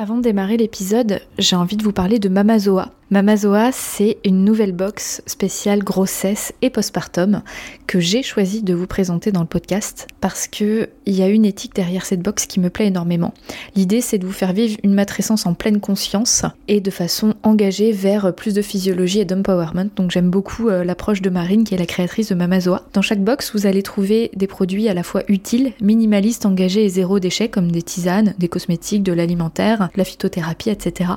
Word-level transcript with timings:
Avant 0.00 0.16
de 0.16 0.22
démarrer 0.22 0.56
l'épisode, 0.56 1.20
j'ai 1.36 1.56
envie 1.56 1.76
de 1.76 1.82
vous 1.82 1.92
parler 1.92 2.18
de 2.18 2.30
Mamazoa. 2.30 2.88
Mamazoa, 3.12 3.72
c'est 3.72 4.18
une 4.24 4.44
nouvelle 4.44 4.70
box 4.70 5.20
spéciale 5.26 5.82
grossesse 5.82 6.52
et 6.62 6.70
postpartum 6.70 7.42
que 7.88 7.98
j'ai 7.98 8.22
choisi 8.22 8.62
de 8.62 8.72
vous 8.72 8.86
présenter 8.86 9.32
dans 9.32 9.40
le 9.40 9.48
podcast 9.48 10.06
parce 10.20 10.46
que 10.46 10.88
il 11.06 11.16
y 11.16 11.22
a 11.22 11.26
une 11.26 11.44
éthique 11.44 11.74
derrière 11.74 12.06
cette 12.06 12.22
box 12.22 12.46
qui 12.46 12.60
me 12.60 12.70
plaît 12.70 12.86
énormément. 12.86 13.34
L'idée, 13.74 14.00
c'est 14.00 14.18
de 14.18 14.26
vous 14.26 14.32
faire 14.32 14.52
vivre 14.52 14.78
une 14.84 14.94
matrescence 14.94 15.44
en 15.44 15.54
pleine 15.54 15.80
conscience 15.80 16.44
et 16.68 16.80
de 16.80 16.90
façon 16.92 17.34
engagée 17.42 17.90
vers 17.90 18.32
plus 18.32 18.54
de 18.54 18.62
physiologie 18.62 19.18
et 19.18 19.24
d'empowerment. 19.24 19.90
Donc 19.96 20.12
j'aime 20.12 20.30
beaucoup 20.30 20.68
euh, 20.68 20.84
l'approche 20.84 21.20
de 21.20 21.30
Marine 21.30 21.64
qui 21.64 21.74
est 21.74 21.78
la 21.78 21.86
créatrice 21.86 22.28
de 22.28 22.36
Mamazoa. 22.36 22.82
Dans 22.92 23.02
chaque 23.02 23.24
box, 23.24 23.50
vous 23.56 23.66
allez 23.66 23.82
trouver 23.82 24.30
des 24.36 24.46
produits 24.46 24.88
à 24.88 24.94
la 24.94 25.02
fois 25.02 25.24
utiles, 25.26 25.72
minimalistes, 25.80 26.46
engagés 26.46 26.84
et 26.84 26.88
zéro 26.88 27.18
déchet 27.18 27.48
comme 27.48 27.72
des 27.72 27.82
tisanes, 27.82 28.34
des 28.38 28.46
cosmétiques, 28.46 29.02
de 29.02 29.12
l'alimentaire, 29.12 29.88
la 29.96 30.04
phytothérapie, 30.04 30.70
etc. 30.70 31.10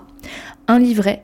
Un 0.67 0.79
livret 0.79 1.23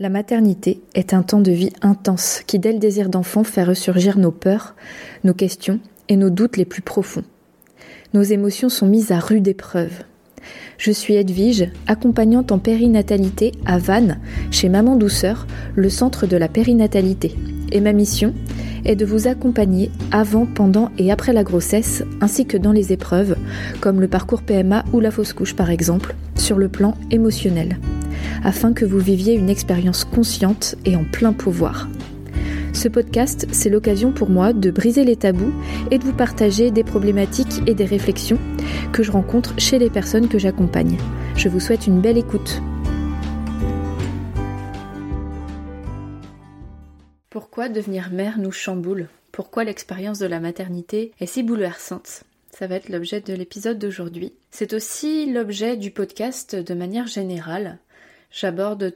la 0.00 0.08
maternité 0.08 0.80
est 0.94 1.12
un 1.12 1.22
temps 1.22 1.42
de 1.42 1.52
vie 1.52 1.72
intense 1.82 2.40
qui, 2.46 2.58
dès 2.58 2.72
le 2.72 2.78
désir 2.78 3.10
d'enfant, 3.10 3.44
fait 3.44 3.62
ressurgir 3.62 4.18
nos 4.18 4.30
peurs, 4.30 4.74
nos 5.24 5.34
questions 5.34 5.78
et 6.08 6.16
nos 6.16 6.30
doutes 6.30 6.56
les 6.56 6.64
plus 6.64 6.80
profonds. 6.80 7.24
Nos 8.14 8.22
émotions 8.22 8.70
sont 8.70 8.86
mises 8.86 9.12
à 9.12 9.20
rude 9.20 9.46
épreuve. 9.46 10.02
Je 10.78 10.90
suis 10.90 11.14
Edwige, 11.14 11.68
accompagnante 11.86 12.52
en 12.52 12.58
périnatalité 12.58 13.52
à 13.66 13.78
Vannes, 13.78 14.18
chez 14.50 14.68
Maman 14.68 14.96
Douceur, 14.96 15.46
le 15.74 15.88
centre 15.88 16.26
de 16.26 16.36
la 16.36 16.48
périnatalité. 16.48 17.34
Et 17.72 17.80
ma 17.80 17.92
mission 17.92 18.34
est 18.84 18.96
de 18.96 19.04
vous 19.04 19.28
accompagner 19.28 19.90
avant, 20.10 20.46
pendant 20.46 20.90
et 20.98 21.12
après 21.12 21.32
la 21.32 21.44
grossesse, 21.44 22.02
ainsi 22.20 22.46
que 22.46 22.56
dans 22.56 22.72
les 22.72 22.92
épreuves, 22.92 23.36
comme 23.80 24.00
le 24.00 24.08
parcours 24.08 24.42
PMA 24.42 24.84
ou 24.92 25.00
la 25.00 25.10
fausse 25.10 25.32
couche 25.32 25.54
par 25.54 25.70
exemple, 25.70 26.14
sur 26.34 26.58
le 26.58 26.68
plan 26.68 26.94
émotionnel 27.10 27.78
afin 28.44 28.72
que 28.72 28.84
vous 28.84 28.98
viviez 28.98 29.34
une 29.34 29.50
expérience 29.50 30.04
consciente 30.04 30.76
et 30.84 30.96
en 30.96 31.04
plein 31.04 31.32
pouvoir. 31.32 31.88
Ce 32.72 32.88
podcast, 32.88 33.46
c'est 33.52 33.68
l'occasion 33.68 34.12
pour 34.12 34.30
moi 34.30 34.52
de 34.52 34.70
briser 34.70 35.04
les 35.04 35.16
tabous 35.16 35.52
et 35.90 35.98
de 35.98 36.04
vous 36.04 36.12
partager 36.12 36.70
des 36.70 36.84
problématiques 36.84 37.60
et 37.66 37.74
des 37.74 37.84
réflexions 37.84 38.38
que 38.92 39.02
je 39.02 39.10
rencontre 39.10 39.54
chez 39.58 39.78
les 39.78 39.90
personnes 39.90 40.28
que 40.28 40.38
j'accompagne. 40.38 40.96
Je 41.36 41.48
vous 41.48 41.60
souhaite 41.60 41.86
une 41.86 42.00
belle 42.00 42.18
écoute. 42.18 42.62
Pourquoi 47.28 47.68
devenir 47.68 48.10
mère 48.10 48.38
nous 48.38 48.52
chamboule? 48.52 49.08
Pourquoi 49.32 49.64
l'expérience 49.64 50.18
de 50.18 50.26
la 50.26 50.40
maternité 50.40 51.12
est 51.20 51.26
si 51.26 51.42
bouleversante? 51.42 52.24
Ça 52.50 52.66
va 52.66 52.76
être 52.76 52.88
l'objet 52.88 53.20
de 53.20 53.34
l'épisode 53.34 53.78
d'aujourd'hui. 53.78 54.32
C'est 54.50 54.72
aussi 54.72 55.30
l'objet 55.30 55.76
du 55.76 55.90
podcast 55.90 56.56
de 56.56 56.74
manière 56.74 57.06
générale. 57.06 57.78
J'aborde 58.30 58.94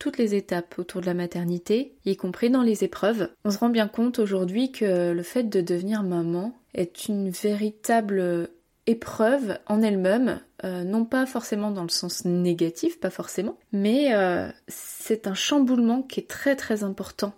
toutes 0.00 0.18
les 0.18 0.34
étapes 0.34 0.74
autour 0.78 1.02
de 1.02 1.06
la 1.06 1.14
maternité, 1.14 1.94
y 2.04 2.16
compris 2.16 2.50
dans 2.50 2.62
les 2.62 2.82
épreuves. 2.82 3.28
On 3.44 3.52
se 3.52 3.58
rend 3.58 3.68
bien 3.68 3.86
compte 3.86 4.18
aujourd'hui 4.18 4.72
que 4.72 5.12
le 5.12 5.22
fait 5.22 5.44
de 5.44 5.60
devenir 5.60 6.02
maman 6.02 6.58
est 6.74 7.06
une 7.06 7.30
véritable 7.30 8.48
épreuve 8.86 9.58
en 9.66 9.82
elle-même, 9.82 10.40
euh, 10.64 10.82
non 10.84 11.04
pas 11.04 11.26
forcément 11.26 11.70
dans 11.70 11.82
le 11.82 11.90
sens 11.90 12.24
négatif, 12.24 12.98
pas 12.98 13.10
forcément, 13.10 13.58
mais 13.72 14.14
euh, 14.14 14.48
c'est 14.68 15.26
un 15.26 15.34
chamboulement 15.34 16.02
qui 16.02 16.20
est 16.20 16.28
très 16.28 16.56
très 16.56 16.82
important 16.82 17.34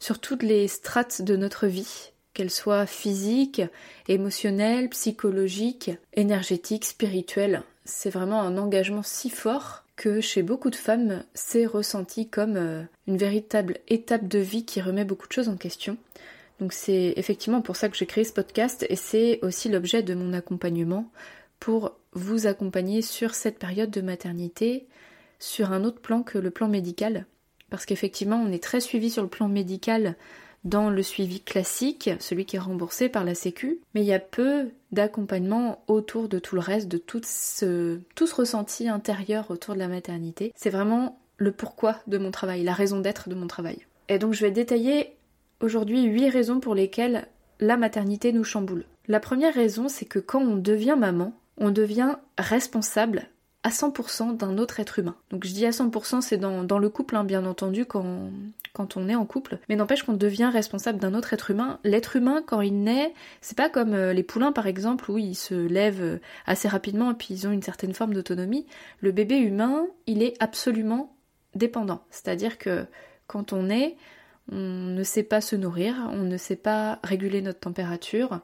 sur 0.00 0.18
toutes 0.18 0.42
les 0.42 0.66
strates 0.66 1.22
de 1.22 1.36
notre 1.36 1.68
vie, 1.68 2.10
qu'elles 2.34 2.50
soient 2.50 2.86
physiques, 2.86 3.62
émotionnelles, 4.08 4.88
psychologiques, 4.88 5.92
énergétiques, 6.14 6.86
spirituelles. 6.86 7.62
C'est 7.84 8.10
vraiment 8.10 8.42
un 8.42 8.58
engagement 8.58 9.02
si 9.02 9.30
fort 9.30 9.84
chez 10.20 10.42
beaucoup 10.42 10.70
de 10.70 10.76
femmes, 10.76 11.24
c'est 11.34 11.66
ressenti 11.66 12.28
comme 12.28 12.56
euh, 12.56 12.82
une 13.06 13.16
véritable 13.16 13.78
étape 13.88 14.28
de 14.28 14.38
vie 14.38 14.64
qui 14.64 14.80
remet 14.80 15.04
beaucoup 15.04 15.26
de 15.26 15.32
choses 15.32 15.48
en 15.48 15.56
question. 15.56 15.96
Donc 16.60 16.72
c'est 16.72 17.14
effectivement 17.16 17.62
pour 17.62 17.76
ça 17.76 17.88
que 17.88 17.96
j'ai 17.96 18.06
créé 18.06 18.24
ce 18.24 18.32
podcast 18.32 18.84
et 18.88 18.96
c'est 18.96 19.38
aussi 19.42 19.68
l'objet 19.68 20.02
de 20.02 20.14
mon 20.14 20.32
accompagnement 20.32 21.10
pour 21.58 21.96
vous 22.12 22.46
accompagner 22.46 23.02
sur 23.02 23.34
cette 23.34 23.58
période 23.58 23.90
de 23.90 24.00
maternité 24.00 24.86
sur 25.38 25.72
un 25.72 25.84
autre 25.84 26.00
plan 26.00 26.22
que 26.22 26.38
le 26.38 26.50
plan 26.50 26.68
médical. 26.68 27.26
Parce 27.70 27.86
qu'effectivement, 27.86 28.36
on 28.36 28.52
est 28.52 28.62
très 28.62 28.80
suivi 28.80 29.10
sur 29.10 29.22
le 29.22 29.28
plan 29.28 29.48
médical 29.48 30.16
dans 30.64 30.90
le 30.90 31.02
suivi 31.02 31.40
classique, 31.40 32.10
celui 32.18 32.44
qui 32.44 32.56
est 32.56 32.60
remboursé 32.60 33.08
par 33.08 33.24
la 33.24 33.34
Sécu, 33.34 33.80
mais 33.94 34.02
il 34.02 34.06
y 34.06 34.12
a 34.12 34.18
peu 34.18 34.68
d'accompagnement 34.92 35.82
autour 35.86 36.28
de 36.28 36.38
tout 36.38 36.54
le 36.54 36.60
reste, 36.60 36.88
de 36.88 36.98
tout 36.98 37.22
ce, 37.24 37.98
ressenti 38.34 38.88
intérieur 38.88 39.50
autour 39.50 39.74
de 39.74 39.78
la 39.78 39.88
maternité. 39.88 40.52
C'est 40.56 40.70
vraiment 40.70 41.18
le 41.38 41.52
pourquoi 41.52 41.96
de 42.06 42.18
mon 42.18 42.30
travail, 42.30 42.62
la 42.62 42.74
raison 42.74 43.00
d'être 43.00 43.28
de 43.28 43.34
mon 43.34 43.46
travail. 43.46 43.78
Et 44.08 44.18
donc 44.18 44.34
je 44.34 44.44
vais 44.44 44.50
détailler 44.50 45.16
aujourd'hui 45.60 46.02
huit 46.02 46.28
raisons 46.28 46.60
pour 46.60 46.74
lesquelles 46.74 47.26
la 47.60 47.76
maternité 47.76 48.32
nous 48.32 48.44
chamboule. 48.44 48.84
La 49.08 49.20
première 49.20 49.54
raison, 49.54 49.88
c'est 49.88 50.04
que 50.04 50.18
quand 50.18 50.42
on 50.42 50.56
devient 50.56 50.96
maman, 50.98 51.32
on 51.56 51.70
devient 51.70 52.16
responsable 52.38 53.28
à 53.62 53.68
100% 53.68 54.36
d'un 54.36 54.56
autre 54.56 54.80
être 54.80 54.98
humain. 54.98 55.16
Donc 55.30 55.44
je 55.44 55.52
dis 55.52 55.66
à 55.66 55.70
100%, 55.70 56.22
c'est 56.22 56.38
dans, 56.38 56.78
le 56.78 56.88
couple, 56.88 57.16
hein, 57.16 57.24
bien 57.24 57.44
entendu, 57.44 57.84
quand, 57.84 58.30
on 58.96 59.08
est 59.08 59.14
en 59.14 59.26
couple, 59.26 59.58
mais 59.68 59.76
n'empêche 59.76 60.02
qu'on 60.02 60.14
devient 60.14 60.50
responsable 60.50 60.98
d'un 60.98 61.12
autre 61.12 61.34
être 61.34 61.50
humain. 61.50 61.78
L'être 61.84 62.16
humain, 62.16 62.42
quand 62.46 62.62
il 62.62 62.82
naît, 62.82 63.12
c'est 63.42 63.56
pas 63.56 63.68
comme 63.68 63.92
euh, 63.92 64.14
les 64.14 64.22
poulains 64.22 64.52
par 64.52 64.66
exemple, 64.66 65.10
où 65.10 65.18
ils 65.18 65.34
se 65.34 65.54
lèvent 65.54 66.02
euh, 66.02 66.20
assez 66.46 66.68
rapidement 66.68 67.10
et 67.10 67.14
puis 67.14 67.28
ils 67.30 67.46
ont 67.46 67.52
une 67.52 67.62
certaine 67.62 67.92
forme 67.92 68.14
d'autonomie. 68.14 68.66
Le 69.00 69.12
bébé 69.12 69.36
humain, 69.36 69.86
il 70.06 70.22
est 70.22 70.34
absolument 70.40 71.14
dépendant. 71.54 72.02
C'est-à-dire 72.10 72.56
que 72.56 72.86
quand 73.26 73.52
on 73.52 73.68
est, 73.68 73.96
on 74.50 74.56
ne 74.56 75.02
sait 75.02 75.22
pas 75.22 75.42
se 75.42 75.54
nourrir, 75.54 76.08
on 76.12 76.22
ne 76.22 76.36
sait 76.38 76.56
pas 76.56 76.98
réguler 77.04 77.42
notre 77.42 77.60
température, 77.60 78.40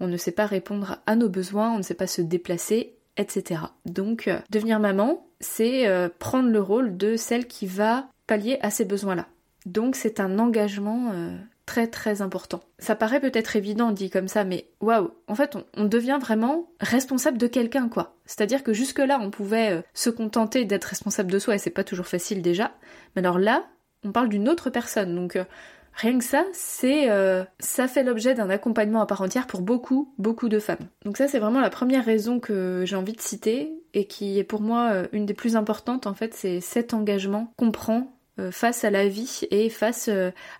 on 0.00 0.08
ne 0.08 0.16
sait 0.16 0.32
pas 0.32 0.46
répondre 0.46 0.98
à 1.06 1.16
nos 1.16 1.28
besoins, 1.28 1.72
on 1.72 1.78
ne 1.78 1.82
sait 1.82 1.94
pas 1.94 2.06
se 2.06 2.22
déplacer, 2.22 2.96
etc. 3.16 3.60
Donc 3.86 4.28
euh, 4.28 4.38
devenir 4.50 4.80
maman, 4.80 5.26
c'est 5.40 5.86
euh, 5.86 6.08
prendre 6.18 6.48
le 6.48 6.60
rôle 6.60 6.96
de 6.96 7.16
celle 7.16 7.46
qui 7.46 7.66
va 7.66 8.08
pallier 8.26 8.58
à 8.62 8.70
ces 8.70 8.84
besoins-là. 8.84 9.26
Donc 9.66 9.96
c'est 9.96 10.20
un 10.20 10.38
engagement 10.38 11.10
euh, 11.12 11.36
très 11.66 11.86
très 11.86 12.22
important. 12.22 12.60
Ça 12.78 12.94
paraît 12.94 13.20
peut-être 13.20 13.56
évident 13.56 13.90
dit 13.90 14.10
comme 14.10 14.28
ça, 14.28 14.44
mais 14.44 14.68
waouh, 14.80 15.10
en 15.28 15.34
fait 15.34 15.56
on, 15.56 15.64
on, 15.76 15.84
devient 15.84 16.18
vraiment 16.20 16.68
responsable 16.80 17.38
de 17.38 17.46
quelqu'un 17.46 17.88
quoi. 17.88 18.16
C'est-à-dire 18.26 18.62
que 18.62 18.72
jusque-là 18.72 19.18
on 19.20 19.30
pouvait 19.30 19.82
se 19.94 20.10
contenter 20.10 20.64
d'être 20.64 20.84
responsable 20.84 21.30
de 21.30 21.38
soi 21.38 21.54
et 21.54 21.58
c'est 21.58 21.70
pas 21.70 21.84
toujours 21.84 22.06
facile 22.06 22.42
déjà, 22.42 22.72
mais 23.14 23.20
alors 23.20 23.38
là 23.38 23.64
on 24.06 24.12
parle 24.12 24.28
d'une 24.28 24.50
autre 24.50 24.68
personne, 24.68 25.14
donc 25.14 25.38
Rien 25.96 26.18
que 26.18 26.24
ça, 26.24 26.44
c'est 26.52 27.10
euh, 27.10 27.44
ça 27.60 27.86
fait 27.86 28.02
l'objet 28.02 28.34
d'un 28.34 28.50
accompagnement 28.50 29.00
à 29.00 29.06
part 29.06 29.22
entière 29.22 29.46
pour 29.46 29.60
beaucoup, 29.60 30.12
beaucoup 30.18 30.48
de 30.48 30.58
femmes. 30.58 30.88
Donc 31.04 31.16
ça, 31.16 31.28
c'est 31.28 31.38
vraiment 31.38 31.60
la 31.60 31.70
première 31.70 32.04
raison 32.04 32.40
que 32.40 32.82
j'ai 32.84 32.96
envie 32.96 33.12
de 33.12 33.20
citer 33.20 33.72
et 33.92 34.06
qui 34.06 34.38
est 34.38 34.44
pour 34.44 34.60
moi 34.60 34.90
euh, 34.92 35.06
une 35.12 35.24
des 35.24 35.34
plus 35.34 35.56
importantes 35.56 36.06
en 36.06 36.14
fait, 36.14 36.34
c'est 36.34 36.60
cet 36.60 36.94
engagement 36.94 37.52
qu'on 37.56 37.70
prend 37.70 38.12
euh, 38.40 38.50
face 38.50 38.82
à 38.82 38.90
la 38.90 39.06
vie 39.06 39.42
et 39.52 39.70
face 39.70 40.10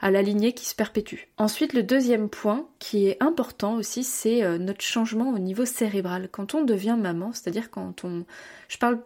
à 0.00 0.10
la 0.10 0.22
lignée 0.22 0.52
qui 0.52 0.66
se 0.66 0.74
perpétue. 0.76 1.26
Ensuite, 1.36 1.72
le 1.72 1.82
deuxième 1.82 2.28
point 2.28 2.68
qui 2.78 3.08
est 3.08 3.20
important 3.20 3.74
aussi, 3.74 4.04
c'est 4.04 4.58
notre 4.58 4.82
changement 4.82 5.30
au 5.30 5.40
niveau 5.40 5.64
cérébral. 5.64 6.28
Quand 6.30 6.54
on 6.54 6.62
devient 6.62 6.96
maman, 6.98 7.32
c'est-à-dire 7.32 7.72
quand 7.72 8.04
on... 8.04 8.24
Je 8.68 8.78
parle 8.78 9.00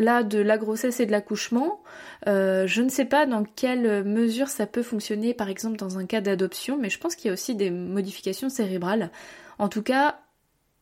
là 0.00 0.24
de 0.24 0.40
la 0.40 0.58
grossesse 0.58 0.98
et 0.98 1.06
de 1.06 1.12
l'accouchement. 1.12 1.82
Euh, 2.26 2.66
je 2.66 2.82
ne 2.82 2.88
sais 2.88 3.04
pas 3.04 3.26
dans 3.26 3.44
quelle 3.44 4.02
mesure 4.02 4.48
ça 4.48 4.66
peut 4.66 4.82
fonctionner 4.82 5.34
par 5.34 5.48
exemple 5.48 5.76
dans 5.76 5.98
un 5.98 6.06
cas 6.06 6.20
d'adoption, 6.20 6.76
mais 6.78 6.90
je 6.90 6.98
pense 6.98 7.14
qu'il 7.14 7.28
y 7.28 7.30
a 7.30 7.34
aussi 7.34 7.54
des 7.54 7.70
modifications 7.70 8.48
cérébrales. 8.48 9.10
En 9.58 9.68
tout 9.68 9.82
cas, 9.82 10.18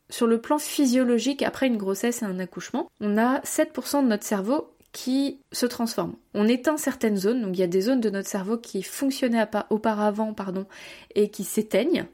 sur 0.08 0.26
le 0.26 0.40
plan 0.40 0.58
physiologique, 0.58 1.42
après 1.42 1.66
une 1.66 1.76
grossesse 1.76 2.22
et 2.22 2.24
un 2.24 2.38
accouchement, 2.38 2.90
on 3.00 3.18
a 3.18 3.40
7% 3.40 4.04
de 4.04 4.08
notre 4.08 4.24
cerveau 4.24 4.70
qui 4.92 5.40
se 5.52 5.66
transforme. 5.66 6.14
On 6.32 6.48
éteint 6.48 6.76
certaines 6.76 7.16
zones, 7.16 7.42
donc 7.42 7.56
il 7.56 7.60
y 7.60 7.64
a 7.64 7.68
des 7.68 7.82
zones 7.82 8.00
de 8.00 8.10
notre 8.10 8.28
cerveau 8.28 8.56
qui 8.56 8.82
fonctionnaient 8.82 9.46
auparavant 9.70 10.32
pardon, 10.32 10.66
et 11.14 11.28
qui 11.28 11.44
s'éteignent, 11.44 12.06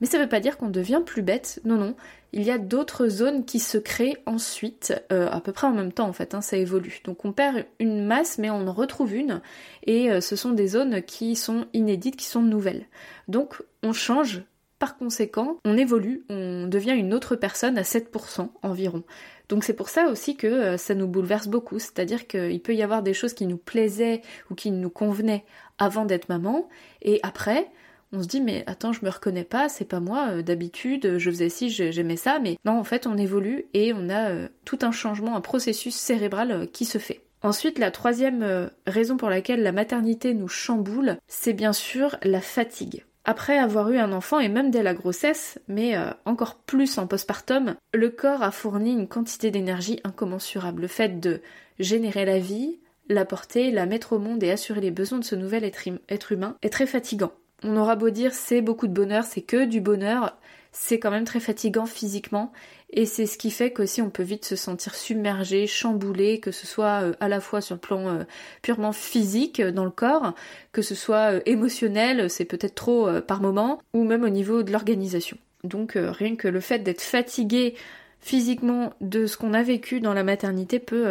Mais 0.00 0.06
ça 0.06 0.18
veut 0.18 0.28
pas 0.28 0.40
dire 0.40 0.56
qu'on 0.56 0.70
devient 0.70 1.02
plus 1.04 1.22
bête, 1.22 1.60
non 1.64 1.76
non. 1.76 1.94
Il 2.32 2.42
y 2.42 2.50
a 2.50 2.58
d'autres 2.58 3.08
zones 3.08 3.44
qui 3.44 3.58
se 3.58 3.76
créent 3.76 4.16
ensuite, 4.24 4.94
euh, 5.12 5.28
à 5.30 5.40
peu 5.40 5.52
près 5.52 5.66
en 5.66 5.72
même 5.72 5.92
temps 5.92 6.08
en 6.08 6.12
fait, 6.12 6.34
hein, 6.34 6.40
ça 6.40 6.56
évolue. 6.56 7.00
Donc 7.04 7.24
on 7.24 7.32
perd 7.32 7.66
une 7.78 8.06
masse 8.06 8.38
mais 8.38 8.48
on 8.48 8.66
en 8.66 8.72
retrouve 8.72 9.14
une, 9.14 9.42
et 9.86 10.10
euh, 10.10 10.20
ce 10.20 10.34
sont 10.34 10.52
des 10.52 10.68
zones 10.68 11.02
qui 11.02 11.36
sont 11.36 11.66
inédites, 11.74 12.16
qui 12.16 12.24
sont 12.24 12.42
nouvelles. 12.42 12.86
Donc 13.28 13.62
on 13.82 13.92
change 13.92 14.44
par 14.78 14.96
conséquent, 14.96 15.58
on 15.64 15.76
évolue, 15.76 16.24
on 16.28 16.66
devient 16.66 16.94
une 16.96 17.14
autre 17.14 17.36
personne 17.36 17.78
à 17.78 17.82
7% 17.82 18.48
environ. 18.62 19.04
Donc 19.48 19.62
c'est 19.62 19.74
pour 19.74 19.90
ça 19.90 20.08
aussi 20.08 20.34
que 20.34 20.46
euh, 20.46 20.76
ça 20.76 20.94
nous 20.94 21.06
bouleverse 21.06 21.46
beaucoup, 21.46 21.78
c'est-à-dire 21.78 22.26
qu'il 22.26 22.60
peut 22.62 22.74
y 22.74 22.82
avoir 22.82 23.02
des 23.02 23.14
choses 23.14 23.34
qui 23.34 23.46
nous 23.46 23.58
plaisaient 23.58 24.22
ou 24.50 24.54
qui 24.54 24.70
nous 24.70 24.90
convenaient 24.90 25.44
avant 25.78 26.04
d'être 26.04 26.28
maman, 26.28 26.68
et 27.02 27.20
après, 27.22 27.70
on 28.12 28.22
se 28.22 28.28
dit 28.28 28.40
mais 28.40 28.64
attends 28.66 28.92
je 28.92 29.04
me 29.04 29.10
reconnais 29.10 29.44
pas, 29.44 29.68
c'est 29.68 29.84
pas 29.84 30.00
moi, 30.00 30.28
euh, 30.30 30.42
d'habitude 30.42 31.18
je 31.18 31.30
faisais 31.30 31.48
ci, 31.48 31.70
j'aimais 31.70 32.16
ça, 32.16 32.38
mais 32.38 32.58
non 32.64 32.78
en 32.78 32.84
fait 32.84 33.06
on 33.06 33.16
évolue 33.16 33.66
et 33.74 33.92
on 33.92 34.08
a 34.08 34.30
euh, 34.30 34.48
tout 34.64 34.78
un 34.82 34.92
changement, 34.92 35.36
un 35.36 35.40
processus 35.40 35.94
cérébral 35.94 36.68
qui 36.72 36.84
se 36.84 36.98
fait. 36.98 37.22
Ensuite, 37.44 37.80
la 37.80 37.90
troisième 37.90 38.70
raison 38.86 39.16
pour 39.16 39.28
laquelle 39.28 39.64
la 39.64 39.72
maternité 39.72 40.32
nous 40.32 40.46
chamboule, 40.46 41.16
c'est 41.26 41.54
bien 41.54 41.72
sûr 41.72 42.16
la 42.22 42.40
fatigue. 42.40 43.04
Après 43.24 43.56
avoir 43.56 43.88
eu 43.90 43.98
un 43.98 44.12
enfant 44.12 44.40
et 44.40 44.48
même 44.48 44.72
dès 44.72 44.82
la 44.82 44.94
grossesse, 44.94 45.60
mais 45.68 45.96
euh, 45.96 46.10
encore 46.24 46.56
plus 46.56 46.98
en 46.98 47.06
postpartum, 47.06 47.76
le 47.94 48.10
corps 48.10 48.42
a 48.42 48.50
fourni 48.50 48.92
une 48.92 49.06
quantité 49.06 49.52
d'énergie 49.52 50.00
incommensurable. 50.02 50.82
Le 50.82 50.88
fait 50.88 51.20
de 51.20 51.40
générer 51.78 52.24
la 52.24 52.40
vie, 52.40 52.80
la 53.08 53.24
porter, 53.24 53.70
la 53.70 53.86
mettre 53.86 54.14
au 54.14 54.18
monde 54.18 54.42
et 54.42 54.50
assurer 54.50 54.80
les 54.80 54.90
besoins 54.90 55.20
de 55.20 55.24
ce 55.24 55.36
nouvel 55.36 55.64
être 55.64 56.32
humain 56.32 56.56
est 56.62 56.72
très 56.72 56.86
fatigant. 56.86 57.32
On 57.64 57.76
aura 57.76 57.96
beau 57.96 58.10
dire 58.10 58.34
c'est 58.34 58.60
beaucoup 58.60 58.86
de 58.86 58.92
bonheur, 58.92 59.24
c'est 59.24 59.42
que 59.42 59.64
du 59.64 59.80
bonheur, 59.80 60.36
c'est 60.72 60.98
quand 60.98 61.10
même 61.10 61.24
très 61.24 61.40
fatigant 61.40 61.86
physiquement 61.86 62.52
et 62.94 63.06
c'est 63.06 63.26
ce 63.26 63.38
qui 63.38 63.50
fait 63.50 63.72
qu'aussi 63.72 64.02
on 64.02 64.10
peut 64.10 64.22
vite 64.22 64.44
se 64.44 64.56
sentir 64.56 64.94
submergé, 64.94 65.66
chamboulé, 65.66 66.40
que 66.40 66.50
ce 66.50 66.66
soit 66.66 67.02
euh, 67.02 67.12
à 67.20 67.28
la 67.28 67.40
fois 67.40 67.60
sur 67.60 67.74
le 67.74 67.80
plan 67.80 68.08
euh, 68.08 68.24
purement 68.60 68.92
physique 68.92 69.60
euh, 69.60 69.72
dans 69.72 69.84
le 69.84 69.90
corps, 69.90 70.34
que 70.72 70.82
ce 70.82 70.94
soit 70.94 71.46
émotionnel, 71.46 72.28
c'est 72.28 72.44
peut-être 72.44 72.74
trop 72.74 73.08
par 73.22 73.40
moment, 73.40 73.80
ou 73.94 74.04
même 74.04 74.24
au 74.24 74.28
niveau 74.28 74.62
de 74.62 74.72
l'organisation. 74.72 75.38
Donc 75.64 75.92
rien 75.96 76.36
que 76.36 76.48
le 76.48 76.60
fait 76.60 76.80
d'être 76.80 77.00
fatigué 77.00 77.74
physiquement 78.20 78.92
de 79.00 79.26
ce 79.26 79.36
qu'on 79.36 79.54
a 79.54 79.62
vécu 79.62 80.00
dans 80.00 80.14
la 80.14 80.24
maternité 80.24 80.78
peut 80.78 81.06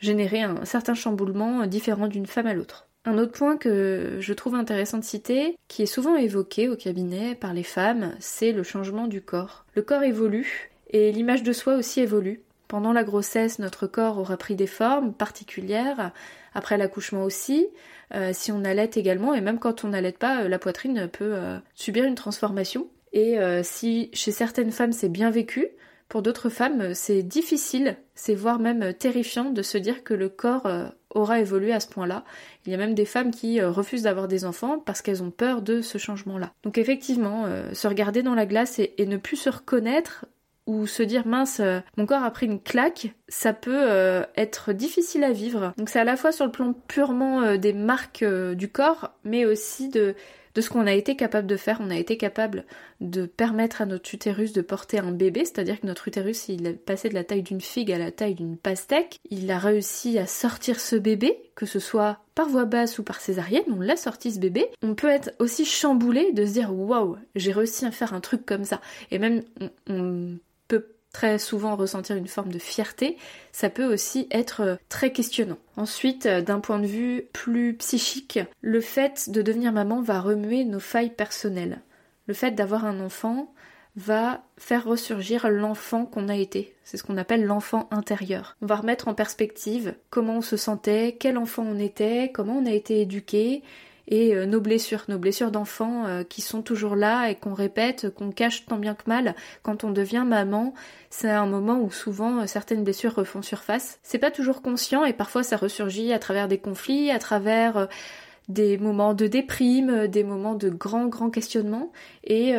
générer 0.00 0.42
un 0.42 0.64
certain 0.64 0.94
chamboulement 0.94 1.66
différent 1.66 2.08
d'une 2.08 2.26
femme 2.26 2.46
à 2.46 2.54
l'autre. 2.54 2.86
Un 3.06 3.18
autre 3.18 3.32
point 3.32 3.56
que 3.56 4.16
je 4.20 4.32
trouve 4.32 4.54
intéressant 4.54 4.98
de 4.98 5.04
citer, 5.04 5.56
qui 5.68 5.82
est 5.82 5.86
souvent 5.86 6.16
évoqué 6.16 6.68
au 6.68 6.76
cabinet 6.76 7.34
par 7.34 7.52
les 7.52 7.62
femmes, 7.62 8.14
c'est 8.18 8.52
le 8.52 8.62
changement 8.62 9.06
du 9.06 9.20
corps. 9.20 9.66
Le 9.74 9.82
corps 9.82 10.02
évolue 10.02 10.70
et 10.90 11.12
l'image 11.12 11.42
de 11.42 11.52
soi 11.52 11.74
aussi 11.74 12.00
évolue. 12.00 12.40
Pendant 12.66 12.92
la 12.92 13.04
grossesse, 13.04 13.58
notre 13.58 13.86
corps 13.86 14.18
aura 14.18 14.38
pris 14.38 14.56
des 14.56 14.66
formes 14.66 15.12
particulières, 15.12 16.12
après 16.54 16.78
l'accouchement 16.78 17.24
aussi, 17.24 17.68
euh, 18.14 18.30
si 18.32 18.52
on 18.52 18.64
allait 18.64 18.90
également, 18.94 19.34
et 19.34 19.40
même 19.40 19.58
quand 19.58 19.84
on 19.84 19.88
n'allait 19.88 20.12
pas, 20.12 20.42
euh, 20.42 20.48
la 20.48 20.58
poitrine 20.58 21.08
peut 21.08 21.34
euh, 21.34 21.58
subir 21.74 22.04
une 22.04 22.14
transformation. 22.14 22.88
Et 23.12 23.36
si 23.62 24.10
chez 24.12 24.32
certaines 24.32 24.72
femmes 24.72 24.90
c'est 24.90 25.08
bien 25.08 25.30
vécu, 25.30 25.68
pour 26.08 26.22
d'autres 26.22 26.48
femmes 26.48 26.94
c'est 26.94 27.22
difficile, 27.22 27.96
c'est 28.14 28.34
voire 28.34 28.58
même 28.58 28.94
terrifiant 28.94 29.50
de 29.50 29.62
se 29.62 29.78
dire 29.78 30.04
que 30.04 30.14
le 30.14 30.28
corps 30.28 30.66
aura 31.14 31.40
évolué 31.40 31.72
à 31.72 31.80
ce 31.80 31.88
point-là. 31.88 32.24
Il 32.66 32.72
y 32.72 32.74
a 32.74 32.78
même 32.78 32.94
des 32.94 33.04
femmes 33.04 33.30
qui 33.30 33.60
euh, 33.60 33.70
refusent 33.70 34.02
d'avoir 34.02 34.28
des 34.28 34.44
enfants 34.44 34.78
parce 34.78 35.00
qu'elles 35.00 35.22
ont 35.22 35.30
peur 35.30 35.62
de 35.62 35.80
ce 35.80 35.98
changement-là. 35.98 36.52
Donc 36.62 36.76
effectivement, 36.76 37.44
euh, 37.46 37.72
se 37.72 37.88
regarder 37.88 38.22
dans 38.22 38.34
la 38.34 38.46
glace 38.46 38.78
et, 38.78 38.94
ne 39.06 39.16
plus 39.16 39.36
se 39.36 39.50
reconnaître 39.50 40.26
ou 40.66 40.86
se 40.86 41.02
dire 41.02 41.26
mince, 41.26 41.60
euh, 41.60 41.80
mon 41.96 42.06
corps 42.06 42.22
a 42.22 42.30
pris 42.30 42.46
une 42.46 42.60
claque, 42.60 43.14
ça 43.28 43.52
peut 43.52 44.24
être 44.36 44.72
difficile 44.72 45.24
à 45.24 45.32
vivre. 45.32 45.72
Donc 45.76 45.88
c'est 45.88 46.00
à 46.00 46.04
la 46.04 46.16
fois 46.16 46.32
sur 46.32 46.44
le 46.44 46.52
plan 46.52 46.74
purement 46.88 47.56
des 47.56 47.72
marques 47.72 48.24
du 48.24 48.68
corps, 48.68 49.12
mais 49.24 49.44
aussi 49.44 49.88
de 49.88 50.14
de 50.54 50.60
ce 50.60 50.70
qu'on 50.70 50.86
a 50.86 50.92
été 50.92 51.16
capable 51.16 51.46
de 51.46 51.56
faire. 51.56 51.78
On 51.80 51.90
a 51.90 51.96
été 51.96 52.16
capable 52.16 52.64
de 53.00 53.26
permettre 53.26 53.82
à 53.82 53.86
notre 53.86 54.14
utérus 54.14 54.52
de 54.52 54.62
porter 54.62 54.98
un 54.98 55.10
bébé, 55.10 55.40
c'est-à-dire 55.44 55.80
que 55.80 55.86
notre 55.86 56.08
utérus, 56.08 56.48
il 56.48 56.66
est 56.66 56.72
passé 56.74 57.08
de 57.08 57.14
la 57.14 57.24
taille 57.24 57.42
d'une 57.42 57.60
figue 57.60 57.92
à 57.92 57.98
la 57.98 58.12
taille 58.12 58.34
d'une 58.34 58.56
pastèque. 58.56 59.20
Il 59.30 59.50
a 59.50 59.58
réussi 59.58 60.18
à 60.18 60.26
sortir 60.26 60.80
ce 60.80 60.96
bébé, 60.96 61.36
que 61.54 61.66
ce 61.66 61.80
soit 61.80 62.20
par 62.34 62.48
voie 62.48 62.64
basse 62.64 62.98
ou 62.98 63.02
par 63.02 63.20
césarienne, 63.20 63.64
on 63.68 63.80
l'a 63.80 63.96
sorti 63.96 64.32
ce 64.32 64.38
bébé. 64.38 64.66
On 64.82 64.94
peut 64.94 65.08
être 65.08 65.32
aussi 65.38 65.64
chamboulé 65.64 66.32
de 66.32 66.46
se 66.46 66.52
dire 66.52 66.72
waouh, 66.74 67.16
j'ai 67.34 67.52
réussi 67.52 67.84
à 67.84 67.90
faire 67.90 68.14
un 68.14 68.20
truc 68.20 68.46
comme 68.46 68.64
ça. 68.64 68.80
Et 69.10 69.18
même 69.18 69.42
on 69.88 70.36
très 71.14 71.38
souvent 71.38 71.76
ressentir 71.76 72.16
une 72.16 72.26
forme 72.26 72.52
de 72.52 72.58
fierté, 72.58 73.16
ça 73.52 73.70
peut 73.70 73.90
aussi 73.90 74.26
être 74.30 74.60
euh, 74.60 74.76
très 74.90 75.12
questionnant. 75.12 75.56
Ensuite, 75.76 76.26
euh, 76.26 76.42
d'un 76.42 76.60
point 76.60 76.80
de 76.80 76.86
vue 76.86 77.28
plus 77.32 77.74
psychique, 77.76 78.40
le 78.60 78.80
fait 78.82 79.30
de 79.30 79.40
devenir 79.40 79.72
maman 79.72 80.02
va 80.02 80.20
remuer 80.20 80.64
nos 80.64 80.80
failles 80.80 81.14
personnelles. 81.14 81.80
Le 82.26 82.34
fait 82.34 82.50
d'avoir 82.50 82.84
un 82.84 83.00
enfant 83.00 83.54
va 83.96 84.42
faire 84.58 84.84
ressurgir 84.84 85.48
l'enfant 85.48 86.04
qu'on 86.04 86.28
a 86.28 86.36
été. 86.36 86.74
C'est 86.82 86.96
ce 86.96 87.04
qu'on 87.04 87.16
appelle 87.16 87.44
l'enfant 87.44 87.88
intérieur. 87.92 88.56
On 88.60 88.66
va 88.66 88.76
remettre 88.76 89.06
en 89.06 89.14
perspective 89.14 89.94
comment 90.10 90.38
on 90.38 90.42
se 90.42 90.56
sentait, 90.56 91.16
quel 91.18 91.38
enfant 91.38 91.64
on 91.64 91.78
était, 91.78 92.32
comment 92.34 92.58
on 92.58 92.66
a 92.66 92.72
été 92.72 93.00
éduqué, 93.00 93.62
et 94.08 94.34
euh, 94.34 94.46
nos 94.46 94.60
blessures, 94.60 95.04
nos 95.08 95.18
blessures 95.18 95.50
d'enfants 95.50 96.06
euh, 96.06 96.24
qui 96.24 96.42
sont 96.42 96.62
toujours 96.62 96.96
là 96.96 97.28
et 97.28 97.34
qu'on 97.34 97.54
répète, 97.54 98.10
qu'on 98.14 98.30
cache 98.30 98.66
tant 98.66 98.78
bien 98.78 98.94
que 98.94 99.04
mal 99.06 99.34
quand 99.62 99.84
on 99.84 99.90
devient 99.90 100.24
maman. 100.26 100.74
C'est 101.10 101.30
un 101.30 101.46
moment 101.46 101.80
où 101.80 101.90
souvent 101.90 102.40
euh, 102.40 102.46
certaines 102.46 102.84
blessures 102.84 103.14
refont 103.14 103.42
surface. 103.42 103.98
C'est 104.02 104.18
pas 104.18 104.30
toujours 104.30 104.62
conscient 104.62 105.04
et 105.04 105.12
parfois 105.12 105.42
ça 105.42 105.56
ressurgit 105.56 106.12
à 106.12 106.18
travers 106.18 106.48
des 106.48 106.58
conflits, 106.58 107.10
à 107.10 107.18
travers 107.18 107.88
des 108.48 108.76
moments 108.76 109.14
de 109.14 109.26
déprime, 109.26 110.06
des 110.06 110.22
moments 110.22 110.54
de 110.54 110.68
grands 110.68 111.06
grands 111.06 111.30
questionnements 111.30 111.92
et 112.24 112.54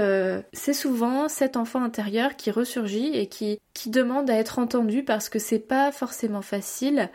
c'est 0.51 0.74
souvent 0.74 1.30
cet 1.30 1.57
enfant 1.57 1.83
intérieur 1.83 2.36
qui 2.36 2.50
ressurgit 2.50 3.12
et 3.13 3.27
qui 3.27 3.59
qui 3.75 3.92
demande 3.92 4.27
à 4.31 4.33
être 4.33 4.57
entendu 4.57 5.03
parce 5.03 5.30
que 5.30 5.38
c'est 5.38 5.59
pas 5.59 5.92
forcément 5.92 6.42
facile 6.42 7.12